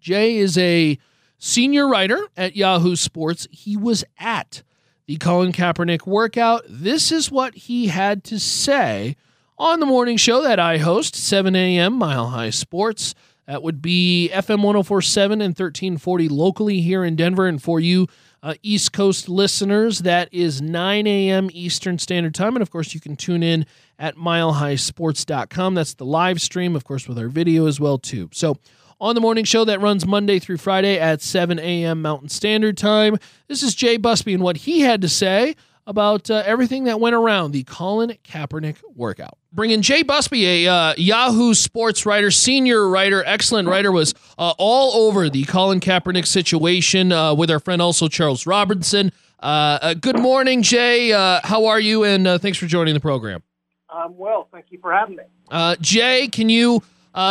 Jay 0.00 0.38
is 0.38 0.58
a 0.58 0.98
senior 1.38 1.86
writer 1.86 2.26
at 2.36 2.56
Yahoo 2.56 2.96
Sports. 2.96 3.46
He 3.52 3.76
was 3.76 4.04
at 4.18 4.64
the 5.06 5.18
Colin 5.18 5.52
Kaepernick 5.52 6.04
workout. 6.04 6.64
This 6.68 7.12
is 7.12 7.30
what 7.30 7.54
he 7.54 7.86
had 7.86 8.24
to 8.24 8.40
say 8.40 9.14
on 9.62 9.78
the 9.78 9.86
morning 9.86 10.16
show 10.16 10.42
that 10.42 10.58
I 10.58 10.78
host, 10.78 11.14
7 11.14 11.54
a.m. 11.54 11.92
Mile 11.92 12.26
High 12.26 12.50
Sports. 12.50 13.14
That 13.46 13.62
would 13.62 13.80
be 13.80 14.28
FM 14.32 14.60
1047 14.60 15.40
and 15.40 15.50
1340 15.50 16.28
locally 16.28 16.80
here 16.80 17.04
in 17.04 17.14
Denver. 17.14 17.46
And 17.46 17.62
for 17.62 17.78
you 17.78 18.08
uh, 18.42 18.54
East 18.64 18.92
Coast 18.92 19.28
listeners, 19.28 20.00
that 20.00 20.28
is 20.32 20.60
9 20.60 21.06
a.m. 21.06 21.48
Eastern 21.52 22.00
Standard 22.00 22.34
Time. 22.34 22.56
And 22.56 22.62
of 22.62 22.72
course, 22.72 22.92
you 22.92 22.98
can 22.98 23.14
tune 23.14 23.44
in 23.44 23.64
at 24.00 24.16
milehighsports.com. 24.16 25.76
That's 25.76 25.94
the 25.94 26.06
live 26.06 26.40
stream, 26.40 26.74
of 26.74 26.82
course, 26.82 27.06
with 27.06 27.16
our 27.16 27.28
video 27.28 27.66
as 27.66 27.78
well, 27.78 27.98
too. 27.98 28.30
So, 28.32 28.56
on 29.00 29.14
the 29.14 29.20
morning 29.20 29.44
show 29.44 29.64
that 29.64 29.80
runs 29.80 30.06
Monday 30.06 30.40
through 30.40 30.56
Friday 30.56 30.98
at 30.98 31.22
7 31.22 31.60
a.m. 31.60 32.02
Mountain 32.02 32.30
Standard 32.30 32.76
Time, 32.76 33.16
this 33.46 33.62
is 33.62 33.76
Jay 33.76 33.96
Busbee 33.96 34.34
and 34.34 34.42
what 34.42 34.56
he 34.56 34.80
had 34.80 35.02
to 35.02 35.08
say 35.08 35.54
about 35.86 36.30
uh, 36.30 36.42
everything 36.46 36.84
that 36.84 37.00
went 37.00 37.14
around 37.14 37.52
the 37.52 37.64
Colin 37.64 38.16
Kaepernick 38.24 38.76
workout. 38.94 39.36
Bringing 39.52 39.82
Jay 39.82 40.02
Busbee, 40.02 40.64
a 40.64 40.68
uh, 40.68 40.94
Yahoo 40.96 41.54
Sports 41.54 42.06
writer, 42.06 42.30
senior 42.30 42.88
writer, 42.88 43.22
excellent 43.26 43.68
writer, 43.68 43.90
was 43.92 44.14
uh, 44.38 44.54
all 44.58 45.06
over 45.06 45.28
the 45.28 45.44
Colin 45.44 45.80
Kaepernick 45.80 46.26
situation 46.26 47.12
uh, 47.12 47.34
with 47.34 47.50
our 47.50 47.60
friend 47.60 47.82
also 47.82 48.08
Charles 48.08 48.46
Robinson. 48.46 49.12
Uh, 49.40 49.78
uh, 49.82 49.94
good 49.94 50.18
morning, 50.18 50.62
Jay. 50.62 51.10
how 51.10 51.66
are 51.66 51.80
you? 51.80 52.04
And 52.04 52.40
thanks 52.40 52.58
for 52.58 52.66
joining 52.66 52.94
the 52.94 53.00
program. 53.00 53.42
I'm 53.90 54.16
well. 54.16 54.48
Thank 54.50 54.66
you 54.70 54.78
for 54.78 54.92
having 54.92 55.16
me. 55.16 55.76
Jay, 55.80 56.28
can 56.28 56.48
you, 56.48 56.82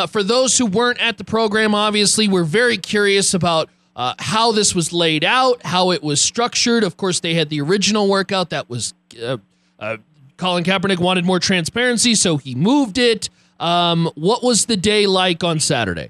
for 0.10 0.22
those 0.22 0.58
who 0.58 0.65
weren't 0.65 1.01
at 1.01 1.17
the 1.17 1.24
program, 1.24 1.74
obviously, 1.74 2.27
we're 2.27 2.43
very 2.43 2.77
curious 2.77 3.34
about 3.34 3.70
uh, 3.95 4.13
how 4.19 4.51
this 4.51 4.74
was 4.74 4.93
laid 4.93 5.24
out, 5.24 5.62
how 5.65 5.91
it 5.91 6.03
was 6.03 6.21
structured. 6.21 6.83
Of 6.83 6.98
course, 6.98 7.19
they 7.19 7.33
had 7.33 7.50
the 7.50 7.62
original 7.62 8.07
workout 8.07 8.50
that 8.51 8.69
was 8.69 8.93
uh, 9.21 9.38
uh, 9.79 9.98
Colin 10.38 10.63
Kaepernick 10.63 11.00
wanted 11.00 11.25
more 11.25 11.39
transparency, 11.39 12.15
so 12.15 12.38
he 12.38 12.55
moved 12.55 12.98
it. 12.98 13.29
Um, 13.60 14.10
what 14.15 14.43
was 14.43 14.65
the 14.65 14.77
day 14.77 15.05
like 15.05 15.43
on 15.43 15.60
Saturday? 15.60 16.10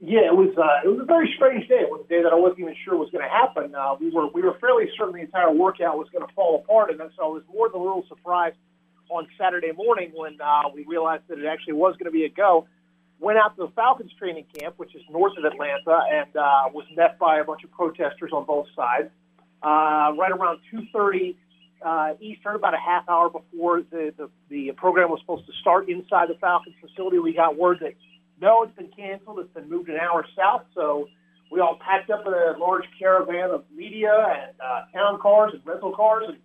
Yeah, 0.00 0.26
it 0.26 0.36
was. 0.36 0.50
Uh, 0.58 0.84
it 0.84 0.88
was 0.88 0.98
a 1.00 1.04
very 1.04 1.32
strange 1.36 1.68
day. 1.68 1.76
It 1.76 1.88
was 1.88 2.04
a 2.04 2.08
day 2.08 2.22
that 2.22 2.32
I 2.32 2.34
wasn't 2.34 2.60
even 2.60 2.74
sure 2.84 2.96
was 2.96 3.10
going 3.10 3.24
to 3.24 3.30
happen. 3.30 3.74
Uh, 3.74 3.94
we 4.00 4.10
were 4.10 4.26
we 4.28 4.42
were 4.42 4.58
fairly 4.60 4.90
certain 4.98 5.14
the 5.14 5.20
entire 5.20 5.52
workout 5.52 5.96
was 5.96 6.08
going 6.10 6.26
to 6.26 6.34
fall 6.34 6.60
apart, 6.64 6.90
and 6.90 6.98
so 7.16 7.24
I 7.24 7.28
was 7.28 7.42
more 7.54 7.68
than 7.68 7.80
a 7.80 7.84
little 7.84 8.04
surprised 8.08 8.56
on 9.08 9.28
Saturday 9.38 9.72
morning 9.72 10.10
when 10.14 10.40
uh, 10.40 10.62
we 10.74 10.84
realized 10.84 11.22
that 11.28 11.38
it 11.38 11.46
actually 11.46 11.74
was 11.74 11.94
going 11.96 12.06
to 12.06 12.10
be 12.10 12.24
a 12.24 12.28
go 12.28 12.66
went 13.22 13.38
out 13.38 13.56
to 13.56 13.66
the 13.66 13.72
Falcons 13.72 14.12
training 14.18 14.46
camp, 14.58 14.74
which 14.78 14.94
is 14.94 15.02
north 15.10 15.32
of 15.38 15.44
Atlanta, 15.44 16.00
and 16.10 16.36
uh, 16.36 16.68
was 16.74 16.84
met 16.96 17.18
by 17.18 17.38
a 17.38 17.44
bunch 17.44 17.62
of 17.62 17.70
protesters 17.70 18.32
on 18.32 18.44
both 18.44 18.66
sides. 18.74 19.10
Uh, 19.62 20.12
right 20.18 20.32
around 20.32 20.58
2:30 20.72 21.36
uh, 21.84 22.14
Eastern, 22.20 22.56
about 22.56 22.74
a 22.74 22.78
half 22.78 23.08
hour 23.08 23.30
before 23.30 23.82
the, 23.82 24.12
the 24.18 24.28
the 24.48 24.72
program 24.72 25.08
was 25.08 25.20
supposed 25.20 25.46
to 25.46 25.52
start 25.60 25.88
inside 25.88 26.28
the 26.28 26.36
Falcons 26.40 26.74
facility, 26.80 27.18
we 27.18 27.32
got 27.32 27.56
word 27.56 27.78
that 27.80 27.94
no, 28.40 28.64
it's 28.64 28.74
been 28.76 28.88
canceled. 28.88 29.38
It's 29.38 29.54
been 29.54 29.70
moved 29.70 29.88
an 29.88 29.98
hour 29.98 30.26
south. 30.36 30.62
So 30.74 31.08
we 31.50 31.60
all 31.60 31.78
packed 31.78 32.10
up 32.10 32.26
in 32.26 32.32
a 32.32 32.58
large 32.58 32.84
caravan 32.98 33.50
of 33.50 33.64
media 33.72 34.12
and 34.12 34.52
uh, 34.60 34.82
town 34.92 35.20
cars 35.20 35.52
and 35.54 35.62
rental 35.64 35.92
cars 35.94 36.24
and 36.26 36.38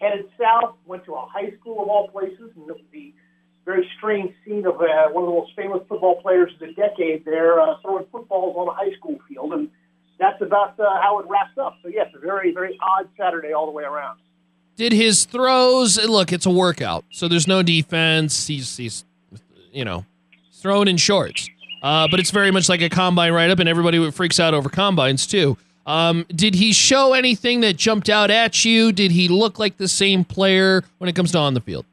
headed 0.00 0.26
south. 0.38 0.76
Went 0.86 1.04
to 1.06 1.14
a 1.14 1.26
high 1.26 1.50
school 1.58 1.82
of 1.82 1.88
all 1.88 2.08
places, 2.08 2.52
and 2.54 2.68
the 2.68 3.12
very 3.70 3.88
strange 3.96 4.34
scene 4.44 4.66
of 4.66 4.80
uh, 4.80 5.08
one 5.12 5.22
of 5.24 5.30
the 5.30 5.36
most 5.36 5.52
famous 5.54 5.80
football 5.88 6.20
players 6.20 6.52
of 6.54 6.58
the 6.60 6.72
decade 6.72 7.24
there 7.24 7.60
uh, 7.60 7.76
throwing 7.82 8.04
footballs 8.10 8.56
on 8.56 8.68
a 8.68 8.72
high 8.72 8.92
school 8.96 9.18
field. 9.28 9.52
And 9.52 9.70
that's 10.18 10.40
about 10.42 10.78
uh, 10.80 11.00
how 11.00 11.20
it 11.20 11.26
wraps 11.28 11.56
up. 11.56 11.76
So 11.82 11.88
yes, 11.88 12.08
a 12.14 12.18
very 12.18 12.52
very 12.52 12.76
odd 12.82 13.08
Saturday 13.16 13.52
all 13.52 13.66
the 13.66 13.72
way 13.72 13.84
around. 13.84 14.18
Did 14.76 14.92
his 14.92 15.24
throws 15.24 16.02
look? 16.04 16.32
It's 16.32 16.46
a 16.46 16.50
workout, 16.50 17.04
so 17.10 17.28
there's 17.28 17.46
no 17.46 17.62
defense. 17.62 18.46
He's 18.46 18.76
he's 18.76 19.04
you 19.72 19.84
know 19.84 20.04
thrown 20.52 20.88
in 20.88 20.96
shorts, 20.96 21.48
uh, 21.82 22.08
but 22.10 22.18
it's 22.18 22.30
very 22.30 22.50
much 22.50 22.68
like 22.68 22.82
a 22.82 22.88
combine 22.88 23.32
write 23.32 23.50
up, 23.50 23.60
and 23.60 23.68
everybody 23.68 24.10
freaks 24.10 24.40
out 24.40 24.52
over 24.52 24.68
combines 24.68 25.26
too. 25.26 25.56
Um, 25.86 26.26
did 26.28 26.54
he 26.54 26.72
show 26.72 27.14
anything 27.14 27.60
that 27.60 27.76
jumped 27.76 28.08
out 28.08 28.30
at 28.30 28.64
you? 28.64 28.92
Did 28.92 29.10
he 29.12 29.28
look 29.28 29.58
like 29.58 29.76
the 29.76 29.88
same 29.88 30.24
player 30.24 30.82
when 30.98 31.08
it 31.08 31.16
comes 31.16 31.32
to 31.32 31.38
on 31.38 31.54
the 31.54 31.60
field? 31.60 31.84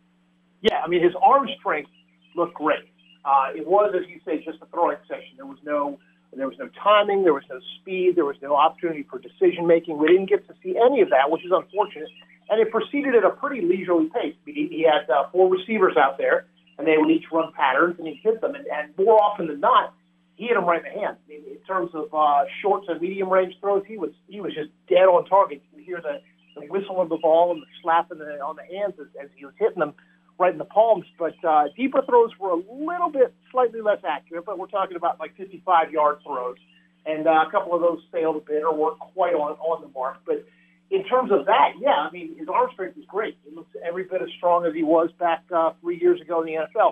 Yeah, 0.69 0.81
I 0.83 0.87
mean 0.87 1.03
his 1.03 1.13
arm 1.21 1.47
strength 1.59 1.89
looked 2.35 2.55
great. 2.55 2.85
Uh, 3.25 3.51
it 3.55 3.67
was, 3.67 3.93
as 3.95 4.07
you 4.07 4.19
say, 4.25 4.43
just 4.43 4.61
a 4.61 4.65
throwing 4.67 4.97
session. 5.07 5.35
There 5.35 5.45
was 5.45 5.59
no 5.63 5.99
there 6.35 6.47
was 6.47 6.57
no 6.59 6.69
timing, 6.83 7.23
there 7.23 7.33
was 7.33 7.43
no 7.49 7.59
speed, 7.79 8.13
there 8.15 8.25
was 8.25 8.35
no 8.41 8.55
opportunity 8.55 9.03
for 9.09 9.17
decision 9.17 9.65
making. 9.65 9.97
We 9.97 10.07
didn't 10.07 10.29
get 10.29 10.47
to 10.47 10.53
see 10.61 10.77
any 10.77 11.01
of 11.01 11.09
that, 11.09 11.31
which 11.31 11.43
is 11.43 11.51
unfortunate. 11.51 12.09
And 12.49 12.61
it 12.61 12.69
proceeded 12.69 13.15
at 13.15 13.23
a 13.23 13.31
pretty 13.31 13.65
leisurely 13.65 14.09
pace. 14.13 14.35
He, 14.45 14.67
he 14.69 14.83
had 14.83 15.09
uh, 15.09 15.29
four 15.31 15.49
receivers 15.49 15.97
out 15.97 16.17
there, 16.17 16.45
and 16.77 16.85
they 16.85 16.97
would 16.97 17.09
each 17.09 17.25
run 17.31 17.51
patterns, 17.53 17.95
and 17.97 18.07
he 18.07 18.19
hit 18.21 18.41
them. 18.41 18.55
And, 18.55 18.67
and 18.67 18.93
more 18.97 19.19
often 19.21 19.47
than 19.47 19.59
not, 19.59 19.93
he 20.35 20.45
hit 20.45 20.53
them 20.53 20.65
right 20.65 20.85
in 20.85 20.93
the 20.93 20.99
hand. 20.99 21.17
In, 21.27 21.37
in 21.37 21.59
terms 21.65 21.91
of 21.95 22.13
uh, 22.13 22.43
short 22.61 22.83
and 22.87 23.01
medium 23.01 23.29
range 23.29 23.55
throws, 23.59 23.83
he 23.87 23.97
was 23.97 24.11
he 24.27 24.39
was 24.39 24.53
just 24.53 24.69
dead 24.87 25.07
on 25.09 25.25
target. 25.25 25.61
You 25.71 25.77
could 25.77 25.85
hear 25.85 26.01
the, 26.01 26.21
the 26.59 26.67
whistle 26.67 27.01
of 27.01 27.09
the 27.09 27.17
ball 27.17 27.51
and 27.51 27.61
the 27.61 27.67
slap 27.81 28.11
in 28.11 28.19
the, 28.19 28.39
on 28.39 28.57
the 28.57 28.77
hands 28.77 28.93
as, 28.99 29.07
as 29.21 29.29
he 29.35 29.45
was 29.45 29.55
hitting 29.57 29.79
them 29.79 29.93
right 30.39 30.51
in 30.51 30.57
the 30.57 30.65
palms. 30.65 31.05
But 31.17 31.35
uh, 31.43 31.65
deeper 31.75 32.01
throws 32.05 32.31
were 32.39 32.51
a 32.51 32.55
little 32.55 33.09
bit 33.11 33.33
slightly 33.51 33.81
less 33.81 33.99
accurate, 34.07 34.45
but 34.45 34.57
we're 34.57 34.67
talking 34.67 34.97
about 34.97 35.19
like 35.19 35.35
55 35.37 35.91
yard 35.91 36.19
throws. 36.25 36.57
And 37.05 37.25
uh, 37.25 37.45
a 37.47 37.51
couple 37.51 37.73
of 37.73 37.81
those 37.81 38.01
failed 38.11 38.35
a 38.35 38.39
bit 38.39 38.63
or 38.63 38.75
weren't 38.75 38.99
quite 38.99 39.33
on, 39.33 39.53
on 39.59 39.81
the 39.81 39.87
mark. 39.87 40.17
But 40.25 40.45
in 40.91 41.05
terms 41.05 41.31
of 41.31 41.45
that, 41.45 41.73
yeah, 41.79 42.07
I 42.07 42.11
mean, 42.11 42.37
his 42.37 42.47
arm 42.47 42.69
strength 42.73 42.97
is 42.97 43.05
great. 43.07 43.37
He 43.43 43.55
looks 43.55 43.71
every 43.85 44.03
bit 44.03 44.21
as 44.21 44.29
strong 44.37 44.65
as 44.65 44.73
he 44.73 44.83
was 44.83 45.09
back 45.17 45.43
uh, 45.55 45.71
three 45.81 45.99
years 45.99 46.19
ago 46.21 46.41
in 46.41 46.47
the 46.47 46.53
NFL. 46.53 46.91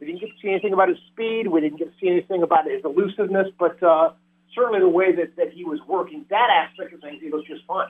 We 0.00 0.06
didn't 0.06 0.20
get 0.20 0.28
to 0.28 0.36
see 0.42 0.50
anything 0.50 0.72
about 0.72 0.88
his 0.88 0.98
speed. 1.12 1.48
We 1.48 1.60
didn't 1.60 1.78
get 1.78 1.90
to 1.90 1.94
see 2.00 2.08
anything 2.08 2.42
about 2.42 2.70
his 2.70 2.84
elusiveness, 2.84 3.48
but 3.58 3.82
uh, 3.82 4.10
certainly 4.54 4.80
the 4.80 4.88
way 4.88 5.14
that, 5.14 5.36
that 5.36 5.52
he 5.52 5.64
was 5.64 5.80
working 5.88 6.26
that 6.30 6.48
aspect 6.50 6.92
of 6.92 7.00
things, 7.00 7.20
he 7.22 7.30
looked 7.30 7.48
just 7.48 7.64
fine. 7.66 7.88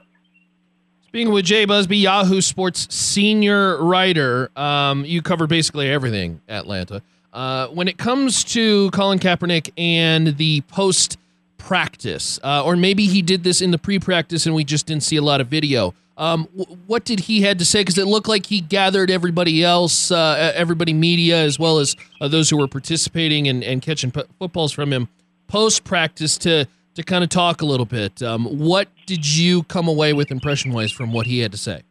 Speaking 1.17 1.33
with 1.33 1.47
Jay 1.47 1.67
Busbee, 1.67 2.03
Yahoo 2.03 2.43
Sports 2.43 2.95
senior 2.95 3.83
writer, 3.83 4.51
um, 4.55 5.03
you 5.07 5.23
cover 5.23 5.47
basically 5.47 5.89
everything 5.89 6.43
Atlanta. 6.47 7.01
Uh, 7.33 7.69
when 7.69 7.89
it 7.89 7.97
comes 7.97 8.45
to 8.45 8.91
Colin 8.91 9.19
Kaepernick 9.19 9.71
and 9.79 10.37
the 10.37 10.61
post 10.69 11.17
practice, 11.57 12.39
uh, 12.45 12.63
or 12.63 12.77
maybe 12.77 13.07
he 13.07 13.23
did 13.23 13.45
this 13.45 13.63
in 13.63 13.71
the 13.71 13.79
pre 13.79 13.99
practice 13.99 14.45
and 14.45 14.55
we 14.55 14.63
just 14.63 14.85
didn't 14.85 15.05
see 15.05 15.17
a 15.17 15.23
lot 15.23 15.41
of 15.41 15.49
video. 15.49 15.95
Um, 16.19 16.51
w- 16.55 16.79
what 16.87 17.07
did 17.07 17.21
he 17.21 17.41
had 17.41 17.59
to 17.61 17.65
say? 17.65 17.81
Because 17.81 17.97
it 17.97 18.07
looked 18.07 18.29
like 18.29 18.45
he 18.45 18.61
gathered 18.61 19.11
everybody 19.11 19.65
else, 19.65 20.11
uh, 20.11 20.53
everybody 20.55 20.93
media, 20.93 21.39
as 21.39 21.59
well 21.59 21.79
as 21.79 21.97
uh, 22.21 22.29
those 22.29 22.51
who 22.51 22.59
were 22.59 22.69
participating 22.69 23.49
and, 23.49 23.65
and 23.65 23.81
catching 23.81 24.11
p- 24.11 24.25
footballs 24.39 24.71
from 24.71 24.93
him 24.93 25.09
post 25.49 25.83
practice 25.83 26.37
to 26.37 26.67
to 26.97 27.03
kind 27.03 27.23
of 27.23 27.31
talk 27.31 27.63
a 27.63 27.67
little 27.67 27.87
bit. 27.87 28.23
Um, 28.23 28.47
what 28.59 28.89
did 29.07 29.27
you 29.27 29.63
come 29.65 29.87
away 29.87 30.13
with 30.13 30.31
impression 30.31 30.73
wise 30.73 30.91
from 30.91 31.13
what 31.13 31.27
he 31.27 31.41
had 31.41 31.53
to 31.53 31.59
say? 31.59 31.83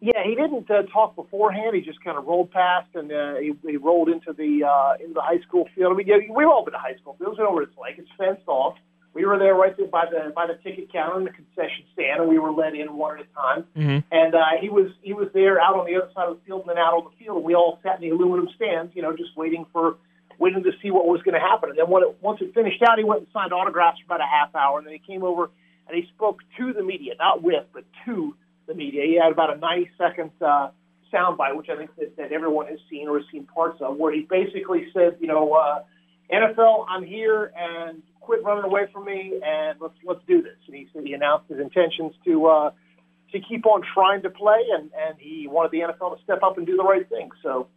Yeah, 0.00 0.22
he 0.24 0.34
didn't 0.34 0.70
uh, 0.70 0.82
talk 0.92 1.16
beforehand. 1.16 1.74
He 1.74 1.80
just 1.82 2.02
kind 2.04 2.18
of 2.18 2.26
rolled 2.26 2.50
past 2.50 2.88
and 2.94 3.10
uh, 3.10 3.36
he, 3.36 3.52
he 3.66 3.76
rolled 3.76 4.08
into 4.08 4.32
the 4.32 4.64
uh, 4.64 4.94
into 5.00 5.14
the 5.14 5.22
high 5.22 5.40
school 5.40 5.68
field. 5.74 5.92
I 5.92 5.96
mean, 5.96 6.06
yeah, 6.06 6.16
we've 6.34 6.46
all 6.46 6.64
been 6.64 6.72
to 6.72 6.78
high 6.78 6.96
school 6.96 7.16
fields. 7.18 7.38
We 7.38 7.44
know 7.44 7.50
what 7.50 7.62
it's 7.62 7.76
like. 7.78 7.98
It's 7.98 8.08
fenced 8.18 8.46
off. 8.46 8.76
We 9.14 9.24
were 9.24 9.38
there 9.38 9.54
right 9.54 9.74
there 9.76 9.86
by 9.86 10.04
the 10.10 10.32
by 10.34 10.46
the 10.46 10.60
ticket 10.62 10.92
counter 10.92 11.16
and 11.16 11.26
the 11.26 11.30
concession 11.30 11.84
stand, 11.94 12.20
and 12.20 12.28
we 12.28 12.38
were 12.38 12.52
let 12.52 12.74
in 12.74 12.96
one 12.96 13.18
at 13.18 13.24
a 13.24 13.28
time. 13.34 13.64
Mm-hmm. 13.74 13.98
And 14.12 14.34
uh, 14.34 14.60
he 14.60 14.68
was 14.68 14.90
he 15.00 15.14
was 15.14 15.28
there 15.32 15.58
out 15.58 15.76
on 15.76 15.86
the 15.86 15.96
other 15.96 16.10
side 16.14 16.28
of 16.28 16.36
the 16.36 16.44
field 16.44 16.68
and 16.68 16.70
then 16.70 16.78
out 16.78 16.92
on 16.92 17.04
the 17.04 17.16
field, 17.24 17.38
and 17.38 17.44
we 17.44 17.54
all 17.54 17.80
sat 17.82 17.96
in 17.96 18.02
the 18.02 18.14
aluminum 18.14 18.48
stands, 18.54 18.94
you 18.94 19.00
know, 19.00 19.16
just 19.16 19.34
waiting 19.34 19.64
for 19.72 19.96
waiting 20.38 20.62
to 20.64 20.72
see 20.82 20.90
what 20.90 21.06
was 21.06 21.22
going 21.22 21.34
to 21.34 21.40
happen. 21.40 21.70
And 21.70 21.78
then 21.78 21.88
when 21.88 22.02
it, 22.02 22.16
once 22.20 22.40
it 22.40 22.54
finished 22.54 22.82
out, 22.82 22.98
he 22.98 23.04
went 23.04 23.20
and 23.20 23.28
signed 23.32 23.52
autographs 23.52 23.98
for 24.00 24.14
about 24.14 24.20
a 24.20 24.28
half 24.30 24.54
hour, 24.54 24.78
and 24.78 24.86
then 24.86 24.94
he 24.94 25.00
came 25.00 25.22
over 25.22 25.50
and 25.88 25.96
he 25.96 26.08
spoke 26.14 26.40
to 26.58 26.72
the 26.72 26.82
media, 26.82 27.14
not 27.18 27.42
with, 27.42 27.64
but 27.72 27.84
to 28.04 28.36
the 28.66 28.74
media. 28.74 29.04
He 29.04 29.18
had 29.22 29.32
about 29.32 29.54
a 29.54 29.58
90 29.58 29.90
second 29.96 30.30
uh, 30.40 30.70
soundbite, 31.12 31.56
which 31.56 31.68
I 31.68 31.76
think 31.76 31.94
that, 31.96 32.16
that 32.16 32.32
everyone 32.32 32.66
has 32.66 32.78
seen 32.90 33.08
or 33.08 33.18
has 33.18 33.26
seen 33.30 33.44
parts 33.44 33.80
of, 33.80 33.96
where 33.96 34.12
he 34.12 34.26
basically 34.28 34.86
said, 34.92 35.16
you 35.20 35.28
know, 35.28 35.52
uh, 35.52 35.82
NFL, 36.32 36.86
I'm 36.88 37.04
here, 37.04 37.52
and 37.56 38.02
quit 38.20 38.42
running 38.42 38.64
away 38.64 38.88
from 38.92 39.04
me, 39.04 39.40
and 39.44 39.80
let's 39.80 39.94
let's 40.04 40.20
do 40.26 40.42
this. 40.42 40.56
And 40.66 40.74
he 40.74 40.88
said 40.92 41.04
he 41.04 41.12
announced 41.12 41.48
his 41.48 41.60
intentions 41.60 42.14
to 42.24 42.46
uh, 42.46 42.70
to 43.32 43.40
keep 43.40 43.64
on 43.66 43.82
trying 43.94 44.22
to 44.22 44.30
play, 44.30 44.58
and 44.76 44.90
and 44.98 45.16
he 45.18 45.46
wanted 45.46 45.70
the 45.70 45.80
NFL 45.80 46.16
to 46.16 46.22
step 46.24 46.42
up 46.42 46.58
and 46.58 46.66
do 46.66 46.76
the 46.76 46.82
right 46.82 47.08
thing. 47.08 47.30
So 47.42 47.68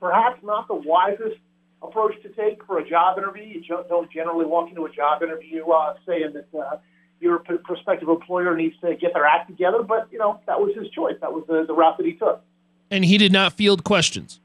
perhaps 0.00 0.40
not 0.44 0.68
the 0.68 0.74
wisest 0.74 1.40
approach 1.82 2.20
to 2.22 2.28
take 2.30 2.64
for 2.64 2.78
a 2.78 2.88
job 2.88 3.18
interview. 3.18 3.44
You 3.44 3.62
don't 3.88 4.10
generally 4.10 4.46
walk 4.46 4.68
into 4.68 4.84
a 4.84 4.90
job 4.90 5.22
interview 5.22 5.66
uh, 5.68 5.94
saying 6.06 6.32
that 6.34 6.58
uh, 6.58 6.76
your 7.20 7.40
p- 7.40 7.56
prospective 7.64 8.08
employer 8.08 8.56
needs 8.56 8.76
to 8.80 8.94
get 8.96 9.14
their 9.14 9.24
act 9.24 9.48
together, 9.48 9.82
but 9.82 10.08
you 10.10 10.18
know 10.18 10.40
that 10.46 10.60
was 10.60 10.74
his 10.76 10.90
choice. 10.90 11.16
That 11.20 11.32
was 11.32 11.44
the, 11.48 11.64
the 11.66 11.74
route 11.74 11.96
that 11.98 12.06
he 12.06 12.14
took. 12.14 12.42
And 12.90 13.04
he 13.04 13.18
did 13.18 13.32
not 13.32 13.52
field 13.52 13.84
questions. 13.84 14.40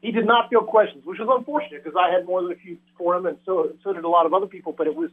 He 0.00 0.12
did 0.12 0.26
not 0.26 0.48
field 0.48 0.66
questions, 0.66 1.04
which 1.04 1.18
was 1.18 1.28
unfortunate 1.30 1.84
because 1.84 1.98
I 1.98 2.10
had 2.10 2.24
more 2.24 2.42
than 2.42 2.52
a 2.52 2.56
few 2.56 2.78
for 2.96 3.16
him, 3.16 3.26
and 3.26 3.38
so 3.44 3.72
so 3.82 3.92
did 3.92 4.04
a 4.04 4.08
lot 4.08 4.26
of 4.26 4.34
other 4.34 4.46
people. 4.46 4.72
But 4.72 4.86
it 4.86 4.94
was 4.94 5.10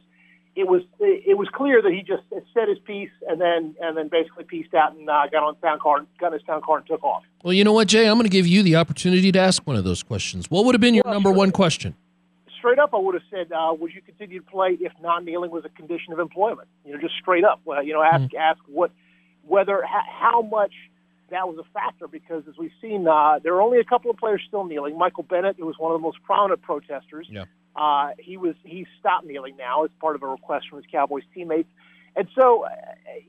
it 0.58 0.66
was 0.66 0.82
it 0.98 1.38
was 1.38 1.48
clear 1.54 1.80
that 1.80 1.92
he 1.92 2.02
just 2.02 2.22
said 2.52 2.68
his 2.68 2.78
piece 2.80 3.10
and 3.28 3.40
then 3.40 3.76
and 3.80 3.96
then 3.96 4.08
basically 4.08 4.44
pieced 4.44 4.74
out 4.74 4.94
and 4.94 5.08
uh, 5.08 5.26
got 5.30 5.44
on 5.44 5.56
sound 5.60 5.80
card, 5.80 6.06
got 6.18 6.32
his 6.32 6.42
sound 6.46 6.64
card, 6.64 6.80
and 6.80 6.88
took 6.88 7.04
off. 7.04 7.22
Well, 7.44 7.52
you 7.52 7.62
know 7.62 7.72
what, 7.72 7.86
Jay? 7.86 8.06
I'm 8.08 8.14
going 8.14 8.24
to 8.24 8.28
give 8.28 8.46
you 8.46 8.62
the 8.64 8.74
opportunity 8.76 9.30
to 9.30 9.38
ask 9.38 9.64
one 9.66 9.76
of 9.76 9.84
those 9.84 10.02
questions. 10.02 10.50
What 10.50 10.64
would 10.64 10.74
have 10.74 10.80
been 10.80 10.94
your 10.94 11.04
Well, 11.04 11.14
number 11.14 11.30
one 11.30 11.52
question? 11.52 11.94
Straight 12.58 12.80
up, 12.80 12.92
I 12.92 12.96
would 12.98 13.14
have 13.14 13.22
said, 13.30 13.52
uh, 13.52 13.72
"Would 13.78 13.94
you 13.94 14.02
continue 14.02 14.40
to 14.40 14.46
play 14.46 14.76
if 14.80 14.92
non-kneeling 15.00 15.52
was 15.52 15.64
a 15.64 15.68
condition 15.68 16.12
of 16.12 16.18
employment?" 16.18 16.66
You 16.84 16.94
know, 16.94 17.00
just 17.00 17.14
straight 17.20 17.44
up. 17.44 17.60
Well, 17.64 17.82
you 17.84 17.92
know, 17.92 18.02
ask 18.02 18.34
ask 18.34 18.58
what 18.66 18.90
whether 19.46 19.80
how, 19.86 20.02
how 20.10 20.42
much 20.42 20.72
that 21.30 21.46
was 21.46 21.58
a 21.58 21.72
factor 21.72 22.08
because 22.08 22.42
as 22.48 22.56
we've 22.58 22.72
seen, 22.80 23.06
uh, 23.06 23.38
there 23.44 23.54
are 23.54 23.62
only 23.62 23.78
a 23.78 23.84
couple 23.84 24.10
of 24.10 24.16
players 24.16 24.42
still 24.48 24.64
kneeling. 24.64 24.98
Michael 24.98 25.22
Bennett, 25.22 25.56
who 25.58 25.66
was 25.66 25.76
one 25.78 25.92
of 25.92 26.00
the 26.00 26.02
most 26.02 26.18
prominent 26.24 26.62
protesters, 26.62 27.28
Yeah. 27.30 27.44
Uh, 27.76 28.10
he 28.18 28.36
was 28.36 28.54
he 28.64 28.86
stopped 28.98 29.26
kneeling 29.26 29.56
now 29.56 29.84
as 29.84 29.90
part 30.00 30.16
of 30.16 30.22
a 30.22 30.26
request 30.26 30.68
from 30.68 30.78
his 30.78 30.86
Cowboys 30.90 31.22
teammates, 31.34 31.68
and 32.16 32.28
so 32.34 32.64
uh, 32.64 32.68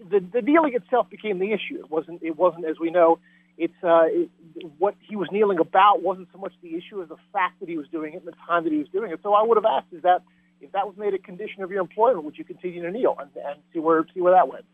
the 0.10 0.20
the 0.20 0.42
kneeling 0.42 0.74
itself 0.74 1.10
became 1.10 1.40
the 1.40 1.52
issue. 1.52 1.80
It 1.80 1.90
wasn't 1.90 2.24
it 2.24 2.38
wasn't 2.38 2.66
as 2.66 2.80
we 2.80 2.90
know. 2.90 3.20
It's 3.58 3.74
uh, 3.84 4.06
it, 4.06 4.30
what 4.78 4.96
he 5.02 5.16
was 5.16 5.28
kneeling 5.32 5.60
about 5.60 6.02
wasn't 6.02 6.30
so 6.32 6.40
much 6.40 6.54
the 6.62 6.76
issue 6.76 7.02
as 7.02 7.10
the 7.10 7.18
fact 7.34 7.60
that 7.60 7.70
he 7.70 7.78
was 7.78 7.88
doing 7.90 8.14
it 8.14 8.24
and 8.24 8.28
the 8.28 8.38
time 8.48 8.64
that 8.64 8.72
he 8.72 8.80
was 8.80 8.88
doing 8.90 9.12
it. 9.12 9.20
So 9.22 9.34
I 9.34 9.44
would 9.44 9.58
have 9.58 9.66
asked, 9.66 9.88
is 9.92 10.04
that 10.04 10.24
if 10.62 10.72
that 10.72 10.88
was 10.88 10.96
made 10.98 11.14
a 11.14 11.18
condition 11.18 11.62
of 11.64 11.70
your 11.70 11.82
employment, 11.82 12.24
would 12.24 12.38
you 12.38 12.46
continue 12.46 12.82
to 12.82 12.92
kneel 12.92 13.18
and, 13.20 13.30
and 13.46 13.60
see 13.74 13.80
where 13.80 14.06
see 14.14 14.22
where 14.22 14.34
that 14.34 14.48
went? 14.48 14.66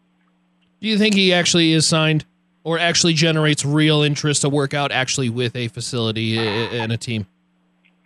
Do 0.81 0.88
you 0.88 0.98
think 0.98 1.15
he 1.15 1.34
actually 1.34 1.72
is 1.72 1.88
signed 1.88 2.25
or 2.63 2.79
actually 2.79 3.13
generates 3.13 3.65
real 3.65 4.01
interest 4.01 4.41
to 4.41 4.50
work 4.50 4.74
out 4.74 4.91
actually 4.91 5.29
with 5.29 5.55
a 5.55 5.67
facility 5.69 6.38
and 6.38 6.91
a 6.91 6.98
team? 6.98 7.27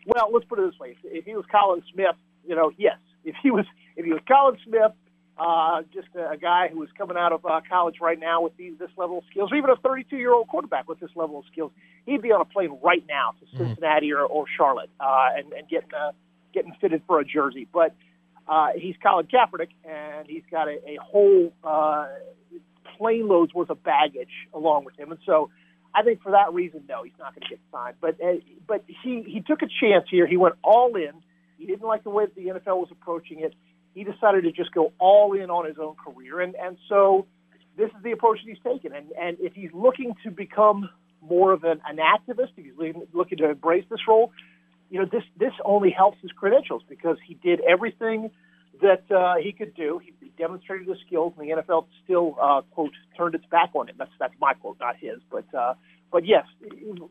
Well, 0.10 0.30
let's 0.34 0.46
put 0.46 0.60
it 0.60 0.72
this 0.72 0.80
way: 0.80 0.92
if, 0.92 0.98
if 1.04 1.26
he 1.26 1.36
was 1.36 1.46
Colin 1.52 1.84
Smith, 1.94 2.16
you 2.46 2.56
know, 2.56 2.72
yes. 2.78 2.98
If 3.24 3.36
he 3.44 3.52
was 3.52 3.66
if 3.96 4.06
he 4.06 4.12
was 4.12 4.22
Colin 4.28 4.58
Smith, 4.66 4.94
uh, 5.38 5.82
just 5.94 6.08
a, 6.16 6.32
a 6.32 6.38
guy 6.38 6.68
who 6.72 6.80
was 6.80 6.90
coming 6.98 7.18
out 7.18 7.32
of 7.32 7.46
uh, 7.46 7.62
college 7.70 7.96
right 8.02 8.20
now 8.20 8.42
with 8.42 8.56
these, 8.58 8.74
this 8.80 8.90
level 8.98 9.20
of 9.20 9.24
skills, 9.30 9.52
or 9.52 9.56
even 9.56 9.70
a 9.70 9.76
32 9.76 10.18
year 10.18 10.34
old 10.34 10.48
quarterback 10.48 10.88
with 10.90 11.00
this 11.00 11.12
level 11.16 11.40
of 11.40 11.46
skills, 11.52 11.72
he'd 12.06 12.22
be 12.22 12.32
on 12.32 12.42
a 12.42 12.46
plane 12.46 12.78
right 12.84 13.04
now 13.08 13.34
to 13.40 13.58
Cincinnati 13.58 14.12
or, 14.12 14.22
or 14.22 14.46
Charlotte 14.58 14.90
uh, 15.00 15.30
and, 15.38 15.54
and 15.54 15.68
getting 15.70 15.94
uh, 15.94 16.12
getting 16.54 16.74
fitted 16.82 17.02
for 17.08 17.20
a 17.20 17.26
jersey. 17.26 17.68
But 17.72 17.96
uh, 18.48 18.70
he's 18.76 18.96
Colin 19.02 19.28
Kaepernick, 19.28 19.70
and 19.88 20.28
he's 20.28 20.44
got 20.50 20.68
a, 20.68 20.78
a 20.90 20.98
whole 21.02 21.54
uh, 21.64 22.08
plane 22.98 23.28
loads 23.28 23.54
worth 23.54 23.70
of 23.70 23.84
baggage 23.84 24.48
along 24.54 24.86
with 24.86 24.98
him, 24.98 25.12
and 25.12 25.20
so. 25.26 25.50
I 25.94 26.04
think 26.04 26.22
for 26.22 26.32
that 26.32 26.54
reason, 26.54 26.84
no, 26.88 27.04
he's 27.04 27.14
not 27.20 27.34
going 27.34 27.44
to 27.44 27.50
get 27.50 27.60
signed. 27.72 27.96
But 28.02 28.16
uh, 28.24 28.36
but 28.68 28.84
he 28.88 29.24
he 29.28 29.42
took 29.42 29.62
a 29.62 29.68
chance 29.68 30.06
here. 30.10 30.28
He 30.28 30.38
went 30.38 30.56
all 30.64 30.96
in. 30.96 31.12
He 31.58 31.66
didn't 31.66 31.88
like 31.88 32.04
the 32.04 32.10
way 32.10 32.26
that 32.26 32.36
the 32.36 32.48
NFL 32.48 32.78
was 32.78 32.90
approaching 32.92 33.42
it. 33.42 33.54
He 33.94 34.04
decided 34.04 34.44
to 34.44 34.52
just 34.52 34.72
go 34.74 34.94
all 35.00 35.34
in 35.34 35.50
on 35.50 35.66
his 35.66 35.78
own 35.80 35.96
career, 35.96 36.40
and 36.42 36.56
and 36.56 36.78
so 36.88 37.26
this 37.78 37.90
is 37.90 38.04
the 38.04 38.12
approach 38.12 38.40
that 38.44 38.50
he's 38.50 38.64
taken. 38.64 38.94
And 38.94 39.12
and 39.20 39.38
if 39.40 39.54
he's 39.54 39.72
looking 39.74 40.16
to 40.24 40.32
become 40.32 40.90
more 41.22 41.52
of 41.52 41.64
an, 41.64 41.82
an 41.88 41.98
activist, 41.98 42.52
if 42.58 42.66
he's 42.66 42.78
looking- 42.78 43.08
looking 43.14 43.38
to 43.40 43.50
embrace 43.50 43.84
this 43.90 44.00
role, 44.08 44.32
you 44.90 45.00
know 45.00 45.06
this 45.12 45.24
this 45.38 45.54
only 45.66 45.90
helps 45.92 46.20
his 46.22 46.32
credentials 46.32 46.84
because 46.88 47.18
he 47.26 47.34
did 47.36 47.62
everything 47.62 48.32
that 48.82 49.12
uh, 49.12 49.36
he 49.36 49.52
could 49.52 49.76
do. 49.76 50.00
He, 50.04 50.14
demonstrated 50.40 50.88
his 50.88 50.98
skills, 51.06 51.34
and 51.38 51.48
the 51.48 51.54
NFL 51.54 51.86
still 52.04 52.36
uh, 52.42 52.62
quote 52.72 52.94
turned 53.16 53.36
its 53.36 53.46
back 53.48 53.72
on 53.76 53.90
him. 53.90 53.96
That's 54.00 54.10
that's 54.20 54.34
my 54.40 54.54
quote, 54.54 54.78
not 54.80 54.96
his. 54.96 55.20
But 55.30 55.54
uh, 55.54 55.74
but 56.12 56.26
yes, 56.26 56.46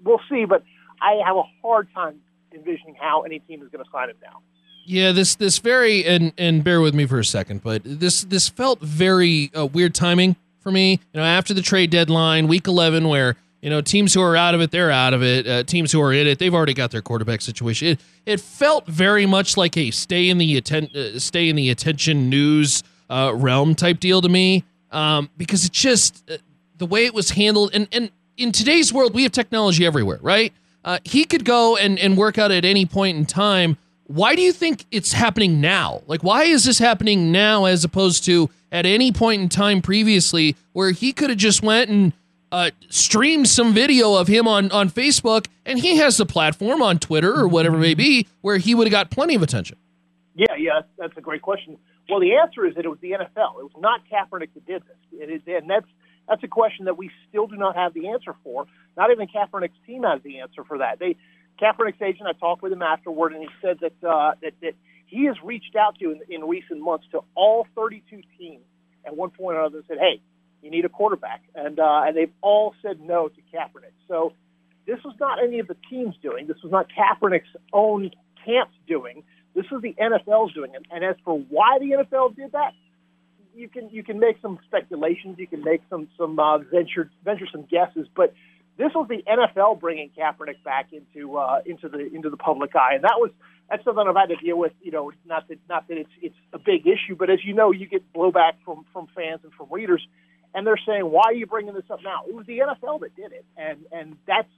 we'll 0.03 0.21
see. 0.31 0.47
But 0.47 0.65
I 1.01 1.21
have 1.25 1.37
a 1.37 1.43
hard 1.63 1.89
time 1.95 2.21
envisioning 2.55 2.97
how 2.99 3.23
any 3.23 3.39
team 3.41 3.63
is 3.63 3.69
going 3.69 3.85
to 3.85 3.91
sign 3.93 4.09
him 4.09 4.17
now. 4.23 4.41
Yeah, 4.87 5.13
this 5.13 5.35
this 5.35 5.59
very 5.59 6.07
and 6.07 6.33
and 6.39 6.65
bear 6.65 6.81
with 6.81 6.95
me 6.95 7.05
for 7.05 7.19
a 7.19 7.25
second, 7.25 7.63
but 7.63 7.83
this 7.85 8.23
this 8.23 8.49
felt 8.49 8.81
very 8.81 9.51
uh, 9.55 9.67
weird 9.67 9.95
timing 9.95 10.37
for 10.61 10.73
me. 10.73 10.93
You 11.13 11.21
know, 11.21 11.25
after 11.25 11.53
the 11.53 11.63
trade 11.63 11.91
deadline, 11.91 12.49
week 12.49 12.67
eleven, 12.67 13.09
where 13.09 13.37
you 13.61 13.71
know 13.71 13.81
teams 13.81 14.15
who 14.15 14.23
are 14.23 14.37
out 14.37 14.55
of 14.55 14.61
it, 14.61 14.71
they're 14.71 14.91
out 14.91 15.15
of 15.15 15.23
it. 15.23 15.47
Uh, 15.47 15.63
teams 15.65 15.93
who 15.93 16.01
are 16.01 16.13
in 16.13 16.27
it, 16.27 16.39
they've 16.39 16.55
already 16.55 16.75
got 16.75 16.91
their 16.91 17.03
quarterback 17.03 17.41
situation. 17.41 17.89
It, 17.89 18.01
it 18.27 18.41
felt 18.41 18.87
very 18.87 19.27
much 19.27 19.57
like 19.57 19.77
a 19.77 19.91
stay 19.91 20.29
in 20.29 20.39
the 20.39 20.57
atten- 20.57 20.91
uh, 20.95 21.19
stay 21.19 21.49
in 21.49 21.57
the 21.57 21.71
attention 21.71 22.29
news 22.29 22.83
uh, 23.11 23.33
realm 23.35 23.75
type 23.75 24.01
deal 24.01 24.21
to 24.21 24.29
me, 24.29 24.65
um, 24.91 25.31
because 25.37 25.65
it 25.65 25.73
just 25.73 26.29
uh, 26.31 26.37
the 26.77 26.87
way 26.87 27.07
it 27.07 27.15
was 27.15 27.31
handled. 27.31 27.71
And 27.75 27.89
and 27.93 28.11
in 28.37 28.53
today's 28.53 28.93
world, 28.93 29.15
we 29.15 29.25
have 29.25 29.33
technology 29.33 29.85
everywhere, 29.85 30.19
right? 30.23 30.53
Uh, 30.85 30.99
he 31.05 31.25
could 31.25 31.45
go 31.45 31.77
and 31.77 31.99
and 31.99 32.17
work 32.17 32.39
out 32.39 32.51
at 32.51 32.65
any 32.65 32.87
point 32.87 33.19
in 33.19 33.27
time 33.27 33.77
why 34.09 34.35
do 34.35 34.41
you 34.41 34.53
think 34.53 34.87
it's 34.91 35.13
happening 35.13 35.61
now? 35.61 36.01
Like, 36.07 36.25
why 36.25 36.45
is 36.45 36.65
this 36.65 36.79
happening 36.79 37.31
now 37.31 37.67
as 37.67 37.85
opposed 37.85 38.25
to 38.25 38.49
at 38.73 38.87
any 38.87 39.13
point 39.13 39.43
in 39.43 39.49
time 39.51 39.83
previously 39.83 40.57
where 40.73 40.93
he 40.93 41.13
could 41.13 41.29
have 41.29 41.39
just 41.39 41.63
went 41.63 41.91
and 41.91 42.15
uh, 42.53 42.71
streamed 42.89 43.49
some 43.49 43.73
video 43.73 44.15
of 44.15 44.29
him 44.29 44.49
on, 44.49 44.71
on 44.71 44.91
Facebook 44.91 45.47
and 45.67 45.79
he 45.79 45.97
has 45.97 46.17
the 46.17 46.27
platform 46.27 46.83
on 46.83 46.99
Twitter 46.99 47.35
or 47.35 47.49
whatever 47.49 47.77
it 47.77 47.81
may 47.81 47.95
be 47.95 48.27
where 48.41 48.59
he 48.59 48.75
would 48.75 48.87
have 48.87 48.93
got 48.93 49.11
plenty 49.11 49.35
of 49.35 49.43
attention? 49.43 49.77
Yeah, 50.35 50.55
yeah, 50.57 50.81
that's 50.97 51.17
a 51.17 51.21
great 51.21 51.43
question. 51.43 51.79
Well, 52.09 52.21
the 52.21 52.37
answer 52.37 52.65
is 52.65 52.75
that 52.77 52.85
it 52.85 52.89
was 52.89 53.01
the 53.01 53.11
NFL. 53.11 53.59
It 53.59 53.65
was 53.65 53.73
not 53.79 54.01
Kaepernick 54.11 54.55
that 54.55 54.67
did 54.67 54.83
this. 54.83 55.21
It 55.21 55.31
is, 55.31 55.43
and 55.47 55.69
that's 55.69 55.87
that's 56.29 56.43
a 56.45 56.49
question 56.49 56.85
that 56.85 56.97
we 56.97 57.11
still 57.29 57.47
do 57.47 57.57
not 57.57 57.75
have 57.75 57.95
the 57.95 58.09
answer 58.09 58.35
for. 58.45 58.67
Not 58.97 59.11
even 59.11 59.27
Kaepernick's 59.29 59.79
team 59.87 60.05
has 60.05 60.23
the 60.23 60.41
answer 60.41 60.63
for 60.65 60.79
that. 60.79 60.99
They 60.99 61.17
Kaepernick's 61.61 62.01
agent, 62.01 62.29
I 62.29 62.33
talked 62.39 62.63
with 62.63 62.73
him 62.73 62.83
afterward, 62.83 63.33
and 63.33 63.43
he 63.43 63.49
said 63.61 63.79
that 63.81 64.09
uh, 64.09 64.33
that, 64.43 64.53
that 64.63 64.75
he 65.07 65.25
has 65.25 65.37
reached 65.43 65.75
out 65.77 65.99
to 65.99 66.13
in, 66.13 66.21
in 66.29 66.45
recent 66.45 66.81
months 66.81 67.07
to 67.13 67.21
all 67.35 67.67
32 67.75 68.23
teams 68.39 68.63
at 69.05 69.17
one 69.17 69.31
point 69.31 69.57
or 69.57 69.61
another 69.61 69.79
and 69.79 69.87
said, 69.89 69.99
"Hey, 69.99 70.21
you 70.63 70.71
need 70.71 70.85
a 70.85 70.89
quarterback," 70.89 71.43
and 71.55 71.79
uh, 71.79 72.03
and 72.07 72.17
they've 72.17 72.33
all 72.41 72.75
said 72.83 73.01
no 73.01 73.29
to 73.29 73.41
Kaepernick. 73.53 73.95
So 74.07 74.33
this 74.87 74.99
was 75.05 75.15
not 75.21 75.43
any 75.43 75.59
of 75.59 75.69
the 75.69 75.77
teams 75.91 76.17
doing. 76.23 76.47
This 76.47 76.57
was 76.63 76.73
not 76.73 76.87
Kaepernick's 76.89 77.55
own 77.73 78.11
camps 78.45 78.75
doing. 78.87 79.23
This 79.55 79.67
was 79.71 79.83
the 79.83 79.95
NFL's 79.95 80.55
doing. 80.55 80.75
And, 80.75 80.87
and 80.91 81.05
as 81.05 81.17
for 81.25 81.39
why 81.39 81.79
the 81.79 82.05
NFL 82.05 82.37
did 82.37 82.53
that, 82.53 82.73
you 83.55 83.69
can 83.69 83.91
you 83.91 84.03
can 84.03 84.19
make 84.19 84.37
some 84.41 84.59
speculations. 84.67 85.39
You 85.39 85.47
can 85.47 85.65
make 85.65 85.83
some 85.91 86.09
some 86.17 86.39
uh, 86.39 86.59
venture 86.59 87.11
venture 87.25 87.47
some 87.51 87.63
guesses, 87.63 88.07
but 88.15 88.33
this 88.79 88.93
was 88.95 89.09
the 89.09 89.23
NFL 89.29 89.81
bringing 89.81 90.11
Kaepernick 90.17 90.63
back 90.65 90.91
into 90.93 91.37
uh, 91.37 91.61
into 91.67 91.89
the 91.89 91.99
into 92.15 92.31
the 92.31 92.37
public 92.37 92.75
eye, 92.77 92.95
and 92.95 93.05
that 93.05 93.17
was 93.17 93.31
that's 93.69 93.85
something 93.85 94.05
I've 94.09 94.15
had 94.17 94.29
to 94.29 94.37
deal 94.37 94.57
with. 94.57 94.73
You 94.81 94.93
know, 94.93 95.13
not 95.27 95.49
that 95.49 95.59
not 95.69 95.89
that 95.89 95.99
it's 95.99 96.13
it's 96.23 96.37
a 96.53 96.59
big 96.59 96.87
issue, 96.87 97.17
but 97.19 97.29
as 97.29 97.41
you 97.45 97.53
know, 97.53 97.73
you 97.73 97.87
get 97.87 98.13
blowback 98.13 98.53
from 98.65 98.87
from 98.93 99.09
fans 99.15 99.41
and 99.43 99.53
from 99.53 99.67
readers, 99.71 100.07
and 100.55 100.67
they're 100.67 100.81
saying, 100.87 101.03
"Why 101.11 101.23
are 101.27 101.35
you 101.35 101.47
bringing 101.47 101.75
this 101.75 101.85
up 101.91 102.01
now?" 102.03 102.23
It 102.29 102.35
was 102.35 102.47
the 102.47 102.59
NFL 102.61 103.01
that 103.01 103.15
did 103.17 103.33
it, 103.33 103.45
and 103.57 103.79
and 103.93 104.17
that's 104.27 104.49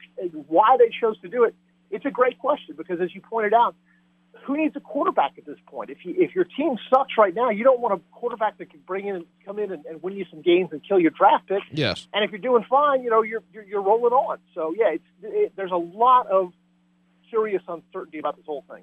why 0.49 0.77
they 0.79 0.91
chose 1.01 1.19
to 1.21 1.29
do 1.29 1.45
it. 1.45 1.55
It's 1.91 2.05
a 2.07 2.11
great 2.11 2.39
question 2.39 2.75
because, 2.77 3.01
as 3.01 3.15
you 3.15 3.21
pointed 3.21 3.53
out, 3.53 3.75
who 4.45 4.57
needs 4.57 4.75
a 4.77 4.81
quarterback 4.81 5.33
at 5.39 5.45
this 5.45 5.59
point? 5.67 5.91
If 5.91 6.05
you 6.05 6.15
if 6.17 6.35
your 6.35 6.45
team 6.45 6.77
sucks 6.89 7.13
right 7.19 7.35
now, 7.35 7.51
you 7.51 7.65
don't 7.65 7.81
want 7.81 7.95
a 7.95 8.01
quarterback 8.13 8.59
that 8.59 8.71
can 8.71 8.81
bring 8.87 9.07
in 9.09 9.17
and 9.17 9.25
come 9.45 9.59
in 9.59 9.73
and, 9.73 9.85
and 9.87 10.03
win 10.03 10.17
you 10.17 10.25
some 10.31 10.43
games 10.43 10.71
and 10.73 10.83
kill 10.87 10.99
your 11.01 11.11
draft 11.11 11.49
pick. 11.49 11.63
Yes. 11.73 12.07
And 12.15 12.25
if 12.25 12.31
you're 12.31 12.39
doing 12.41 12.65
fine, 12.69 13.03
you 13.03 13.11
know 13.11 13.23
you're 13.23 13.43
you're, 13.53 13.65
you're 13.65 13.83
rolling 13.83 14.13
on. 14.13 14.39
So 14.55 14.75
yeah, 14.77 14.93
it's 14.95 15.05
it, 15.23 15.53
there's 15.57 15.73
a 15.73 15.77
lot 15.77 16.29
of 16.29 16.53
serious 17.31 17.63
uncertainty 17.69 18.19
about 18.19 18.37
this 18.37 18.47
whole 18.47 18.65
thing. 18.71 18.83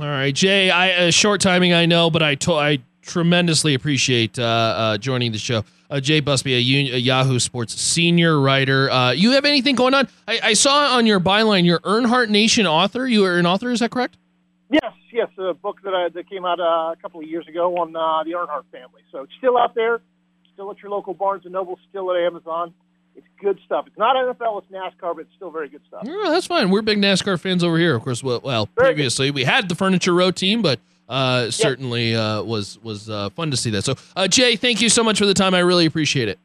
All 0.00 0.06
right, 0.06 0.34
Jay. 0.34 0.70
I 0.70 1.08
uh, 1.08 1.10
short 1.10 1.40
timing, 1.40 1.72
I 1.72 1.86
know, 1.86 2.10
but 2.10 2.22
I 2.22 2.34
to- 2.36 2.52
I 2.54 2.78
tremendously 3.02 3.74
appreciate 3.74 4.38
uh, 4.38 4.42
uh, 4.42 4.98
joining 4.98 5.32
the 5.32 5.38
show. 5.38 5.64
Uh, 5.90 6.00
Jay 6.00 6.20
Busbee, 6.20 6.56
a, 6.56 6.60
U- 6.60 6.94
a, 6.94 6.98
Yahoo 6.98 7.38
Sports 7.38 7.80
senior 7.80 8.38
writer. 8.38 8.90
Uh, 8.90 9.10
you 9.12 9.30
have 9.32 9.44
anything 9.44 9.74
going 9.74 9.94
on? 9.94 10.08
I-, 10.26 10.40
I 10.42 10.52
saw 10.52 10.96
on 10.96 11.06
your 11.06 11.18
byline, 11.18 11.64
you're 11.64 11.80
Earnhardt 11.80 12.28
Nation 12.28 12.66
author. 12.66 13.06
You 13.06 13.24
are 13.24 13.38
an 13.38 13.46
author, 13.46 13.70
is 13.70 13.80
that 13.80 13.90
correct? 13.90 14.18
Yes, 14.70 14.92
yes, 15.10 15.28
a 15.38 15.54
book 15.54 15.80
that 15.84 15.94
I, 15.94 16.10
that 16.10 16.28
came 16.28 16.44
out 16.44 16.60
uh, 16.60 16.92
a 16.92 16.96
couple 17.00 17.20
of 17.20 17.26
years 17.26 17.48
ago 17.48 17.76
on 17.76 17.96
uh, 17.96 18.22
the 18.24 18.32
Earnhardt 18.32 18.64
family. 18.70 19.00
So 19.10 19.22
it's 19.22 19.32
still 19.38 19.56
out 19.56 19.74
there, 19.74 20.00
still 20.52 20.70
at 20.70 20.78
your 20.82 20.90
local 20.90 21.14
Barnes 21.14 21.44
and 21.44 21.54
Noble, 21.54 21.78
still 21.88 22.10
at 22.12 22.20
Amazon. 22.20 22.74
It's 23.16 23.26
good 23.40 23.58
stuff. 23.64 23.86
It's 23.86 23.98
not 23.98 24.14
NFL, 24.14 24.62
it's 24.62 24.70
NASCAR, 24.70 25.16
but 25.16 25.20
it's 25.20 25.34
still 25.34 25.50
very 25.50 25.68
good 25.68 25.80
stuff. 25.88 26.02
Yeah, 26.04 26.26
that's 26.26 26.46
fine. 26.46 26.70
We're 26.70 26.82
big 26.82 26.98
NASCAR 26.98 27.40
fans 27.40 27.64
over 27.64 27.78
here. 27.78 27.96
Of 27.96 28.02
course, 28.02 28.22
well, 28.22 28.40
well 28.44 28.66
previously 28.66 29.30
we 29.30 29.44
had 29.44 29.68
the 29.68 29.74
Furniture 29.74 30.14
Row 30.14 30.30
team, 30.30 30.60
but 30.60 30.78
uh, 31.08 31.50
certainly 31.50 32.14
uh, 32.14 32.42
was 32.42 32.78
was 32.80 33.08
uh, 33.08 33.30
fun 33.30 33.50
to 33.50 33.56
see 33.56 33.70
that. 33.70 33.84
So, 33.84 33.94
uh, 34.16 34.28
Jay, 34.28 34.56
thank 34.56 34.80
you 34.80 34.88
so 34.88 35.02
much 35.02 35.18
for 35.18 35.26
the 35.26 35.34
time. 35.34 35.54
I 35.54 35.60
really 35.60 35.86
appreciate 35.86 36.28
it. 36.28 36.38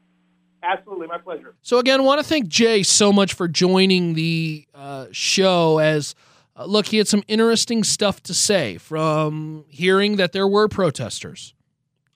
Absolutely, 0.62 1.06
my 1.06 1.18
pleasure. 1.18 1.54
So 1.62 1.78
again, 1.78 2.04
want 2.04 2.20
to 2.20 2.26
thank 2.26 2.48
Jay 2.48 2.82
so 2.82 3.12
much 3.12 3.34
for 3.34 3.48
joining 3.48 4.14
the 4.14 4.66
uh, 4.74 5.06
show 5.12 5.78
as– 5.78 6.14
uh, 6.56 6.64
look, 6.66 6.86
he 6.86 6.98
had 6.98 7.08
some 7.08 7.24
interesting 7.26 7.82
stuff 7.82 8.22
to 8.22 8.34
say 8.34 8.78
from 8.78 9.64
hearing 9.68 10.16
that 10.16 10.32
there 10.32 10.46
were 10.46 10.68
protesters 10.68 11.54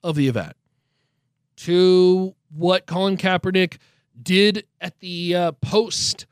of 0.01 0.15
the 0.15 0.27
event 0.27 0.53
to 1.57 2.35
what 2.55 2.85
Colin 2.85 3.17
Kaepernick 3.17 3.77
did 4.21 4.65
at 4.79 4.99
the 4.99 5.35
uh, 5.35 5.51
post 5.53 6.25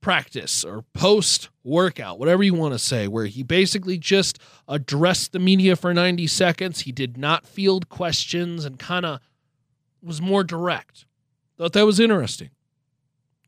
practice 0.00 0.64
or 0.64 0.84
post 0.94 1.50
workout, 1.64 2.18
whatever 2.18 2.42
you 2.42 2.54
want 2.54 2.74
to 2.74 2.78
say, 2.78 3.08
where 3.08 3.26
he 3.26 3.42
basically 3.42 3.98
just 3.98 4.38
addressed 4.68 5.32
the 5.32 5.38
media 5.38 5.76
for 5.76 5.92
90 5.92 6.26
seconds. 6.26 6.80
He 6.80 6.92
did 6.92 7.16
not 7.16 7.46
field 7.46 7.88
questions 7.88 8.64
and 8.64 8.78
kind 8.78 9.04
of 9.04 9.20
was 10.02 10.20
more 10.20 10.44
direct. 10.44 11.04
Thought 11.56 11.72
that 11.72 11.86
was 11.86 11.98
interesting. 11.98 12.50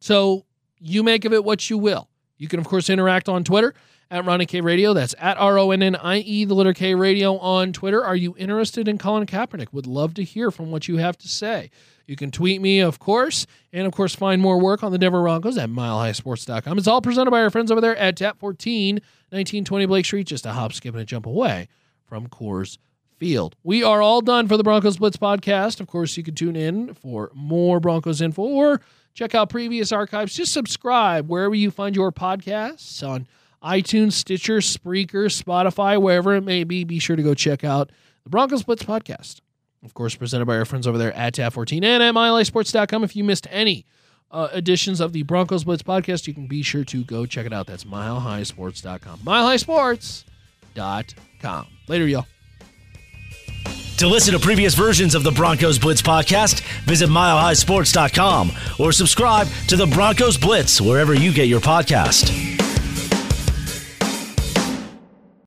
So 0.00 0.44
you 0.78 1.02
make 1.02 1.24
of 1.24 1.32
it 1.32 1.44
what 1.44 1.70
you 1.70 1.78
will. 1.78 2.08
You 2.36 2.48
can, 2.48 2.58
of 2.58 2.66
course, 2.66 2.90
interact 2.90 3.28
on 3.28 3.44
Twitter 3.44 3.74
at 4.10 4.24
Ronnie 4.24 4.46
K 4.46 4.60
Radio. 4.60 4.92
That's 4.92 5.14
at 5.18 5.36
R 5.38 5.58
O 5.58 5.70
N 5.70 5.82
N 5.82 5.96
I 5.96 6.18
E, 6.18 6.44
the 6.44 6.54
letter 6.54 6.72
K 6.72 6.94
Radio 6.94 7.36
on 7.38 7.72
Twitter. 7.72 8.04
Are 8.04 8.16
you 8.16 8.34
interested 8.36 8.88
in 8.88 8.98
Colin 8.98 9.26
Kaepernick? 9.26 9.72
Would 9.72 9.86
love 9.86 10.14
to 10.14 10.24
hear 10.24 10.50
from 10.50 10.70
what 10.70 10.88
you 10.88 10.96
have 10.96 11.16
to 11.18 11.28
say. 11.28 11.70
You 12.06 12.16
can 12.16 12.32
tweet 12.32 12.60
me, 12.60 12.80
of 12.80 12.98
course, 12.98 13.46
and 13.72 13.86
of 13.86 13.92
course, 13.92 14.16
find 14.16 14.42
more 14.42 14.58
work 14.58 14.82
on 14.82 14.90
the 14.90 14.98
Denver 14.98 15.22
Broncos 15.22 15.56
at 15.56 15.70
milehighsports.com. 15.70 16.76
It's 16.76 16.88
all 16.88 17.00
presented 17.00 17.30
by 17.30 17.40
our 17.40 17.50
friends 17.50 17.70
over 17.70 17.80
there 17.80 17.96
at 17.96 18.16
Tap 18.16 18.40
14, 18.40 18.96
1920 18.96 19.86
Blake 19.86 20.04
Street, 20.04 20.26
just 20.26 20.44
a 20.44 20.52
hop, 20.52 20.72
skip, 20.72 20.94
and 20.94 21.02
a 21.02 21.04
jump 21.04 21.24
away 21.26 21.68
from 22.04 22.26
Coors 22.26 22.78
Field. 23.16 23.54
We 23.62 23.84
are 23.84 24.02
all 24.02 24.22
done 24.22 24.48
for 24.48 24.56
the 24.56 24.64
Broncos 24.64 24.96
Blitz 24.96 25.18
podcast. 25.18 25.80
Of 25.80 25.86
course, 25.86 26.16
you 26.16 26.24
can 26.24 26.34
tune 26.34 26.56
in 26.56 26.94
for 26.94 27.30
more 27.32 27.78
Broncos 27.78 28.20
info 28.20 28.42
or 28.42 28.80
check 29.14 29.36
out 29.36 29.48
previous 29.48 29.92
archives. 29.92 30.34
Just 30.34 30.52
subscribe 30.52 31.28
wherever 31.28 31.54
you 31.54 31.70
find 31.70 31.94
your 31.94 32.10
podcasts 32.10 33.06
on 33.06 33.28
iTunes, 33.62 34.12
Stitcher, 34.12 34.58
Spreaker, 34.58 35.26
Spotify, 35.26 36.00
wherever 36.00 36.34
it 36.34 36.42
may 36.42 36.64
be. 36.64 36.84
Be 36.84 36.98
sure 36.98 37.16
to 37.16 37.22
go 37.22 37.34
check 37.34 37.64
out 37.64 37.90
the 38.24 38.30
Broncos 38.30 38.62
Blitz 38.62 38.82
podcast. 38.82 39.40
Of 39.84 39.94
course, 39.94 40.14
presented 40.14 40.46
by 40.46 40.56
our 40.56 40.64
friends 40.64 40.86
over 40.86 40.98
there 40.98 41.12
at 41.14 41.34
TAP14 41.34 41.84
and 41.84 42.02
at 42.02 42.14
MileHighSports.com. 42.14 43.04
If 43.04 43.16
you 43.16 43.24
missed 43.24 43.46
any 43.50 43.86
uh, 44.30 44.48
editions 44.54 45.00
of 45.00 45.12
the 45.12 45.22
Broncos 45.22 45.64
Blitz 45.64 45.82
podcast, 45.82 46.26
you 46.26 46.34
can 46.34 46.46
be 46.46 46.62
sure 46.62 46.84
to 46.84 47.04
go 47.04 47.26
check 47.26 47.46
it 47.46 47.52
out. 47.52 47.66
That's 47.66 47.84
MileHighSports.com. 47.84 49.20
MileHighSports.com. 49.20 51.66
Later, 51.88 52.06
y'all. 52.06 52.26
To 53.98 54.08
listen 54.08 54.32
to 54.32 54.40
previous 54.40 54.74
versions 54.74 55.14
of 55.14 55.24
the 55.24 55.30
Broncos 55.30 55.78
Blitz 55.78 56.00
podcast, 56.00 56.62
visit 56.84 57.10
milehighsports.com 57.10 58.50
or 58.78 58.92
subscribe 58.92 59.46
to 59.68 59.76
the 59.76 59.86
Broncos 59.86 60.38
Blitz 60.38 60.80
wherever 60.80 61.12
you 61.12 61.34
get 61.34 61.48
your 61.48 61.60
podcast. 61.60 62.59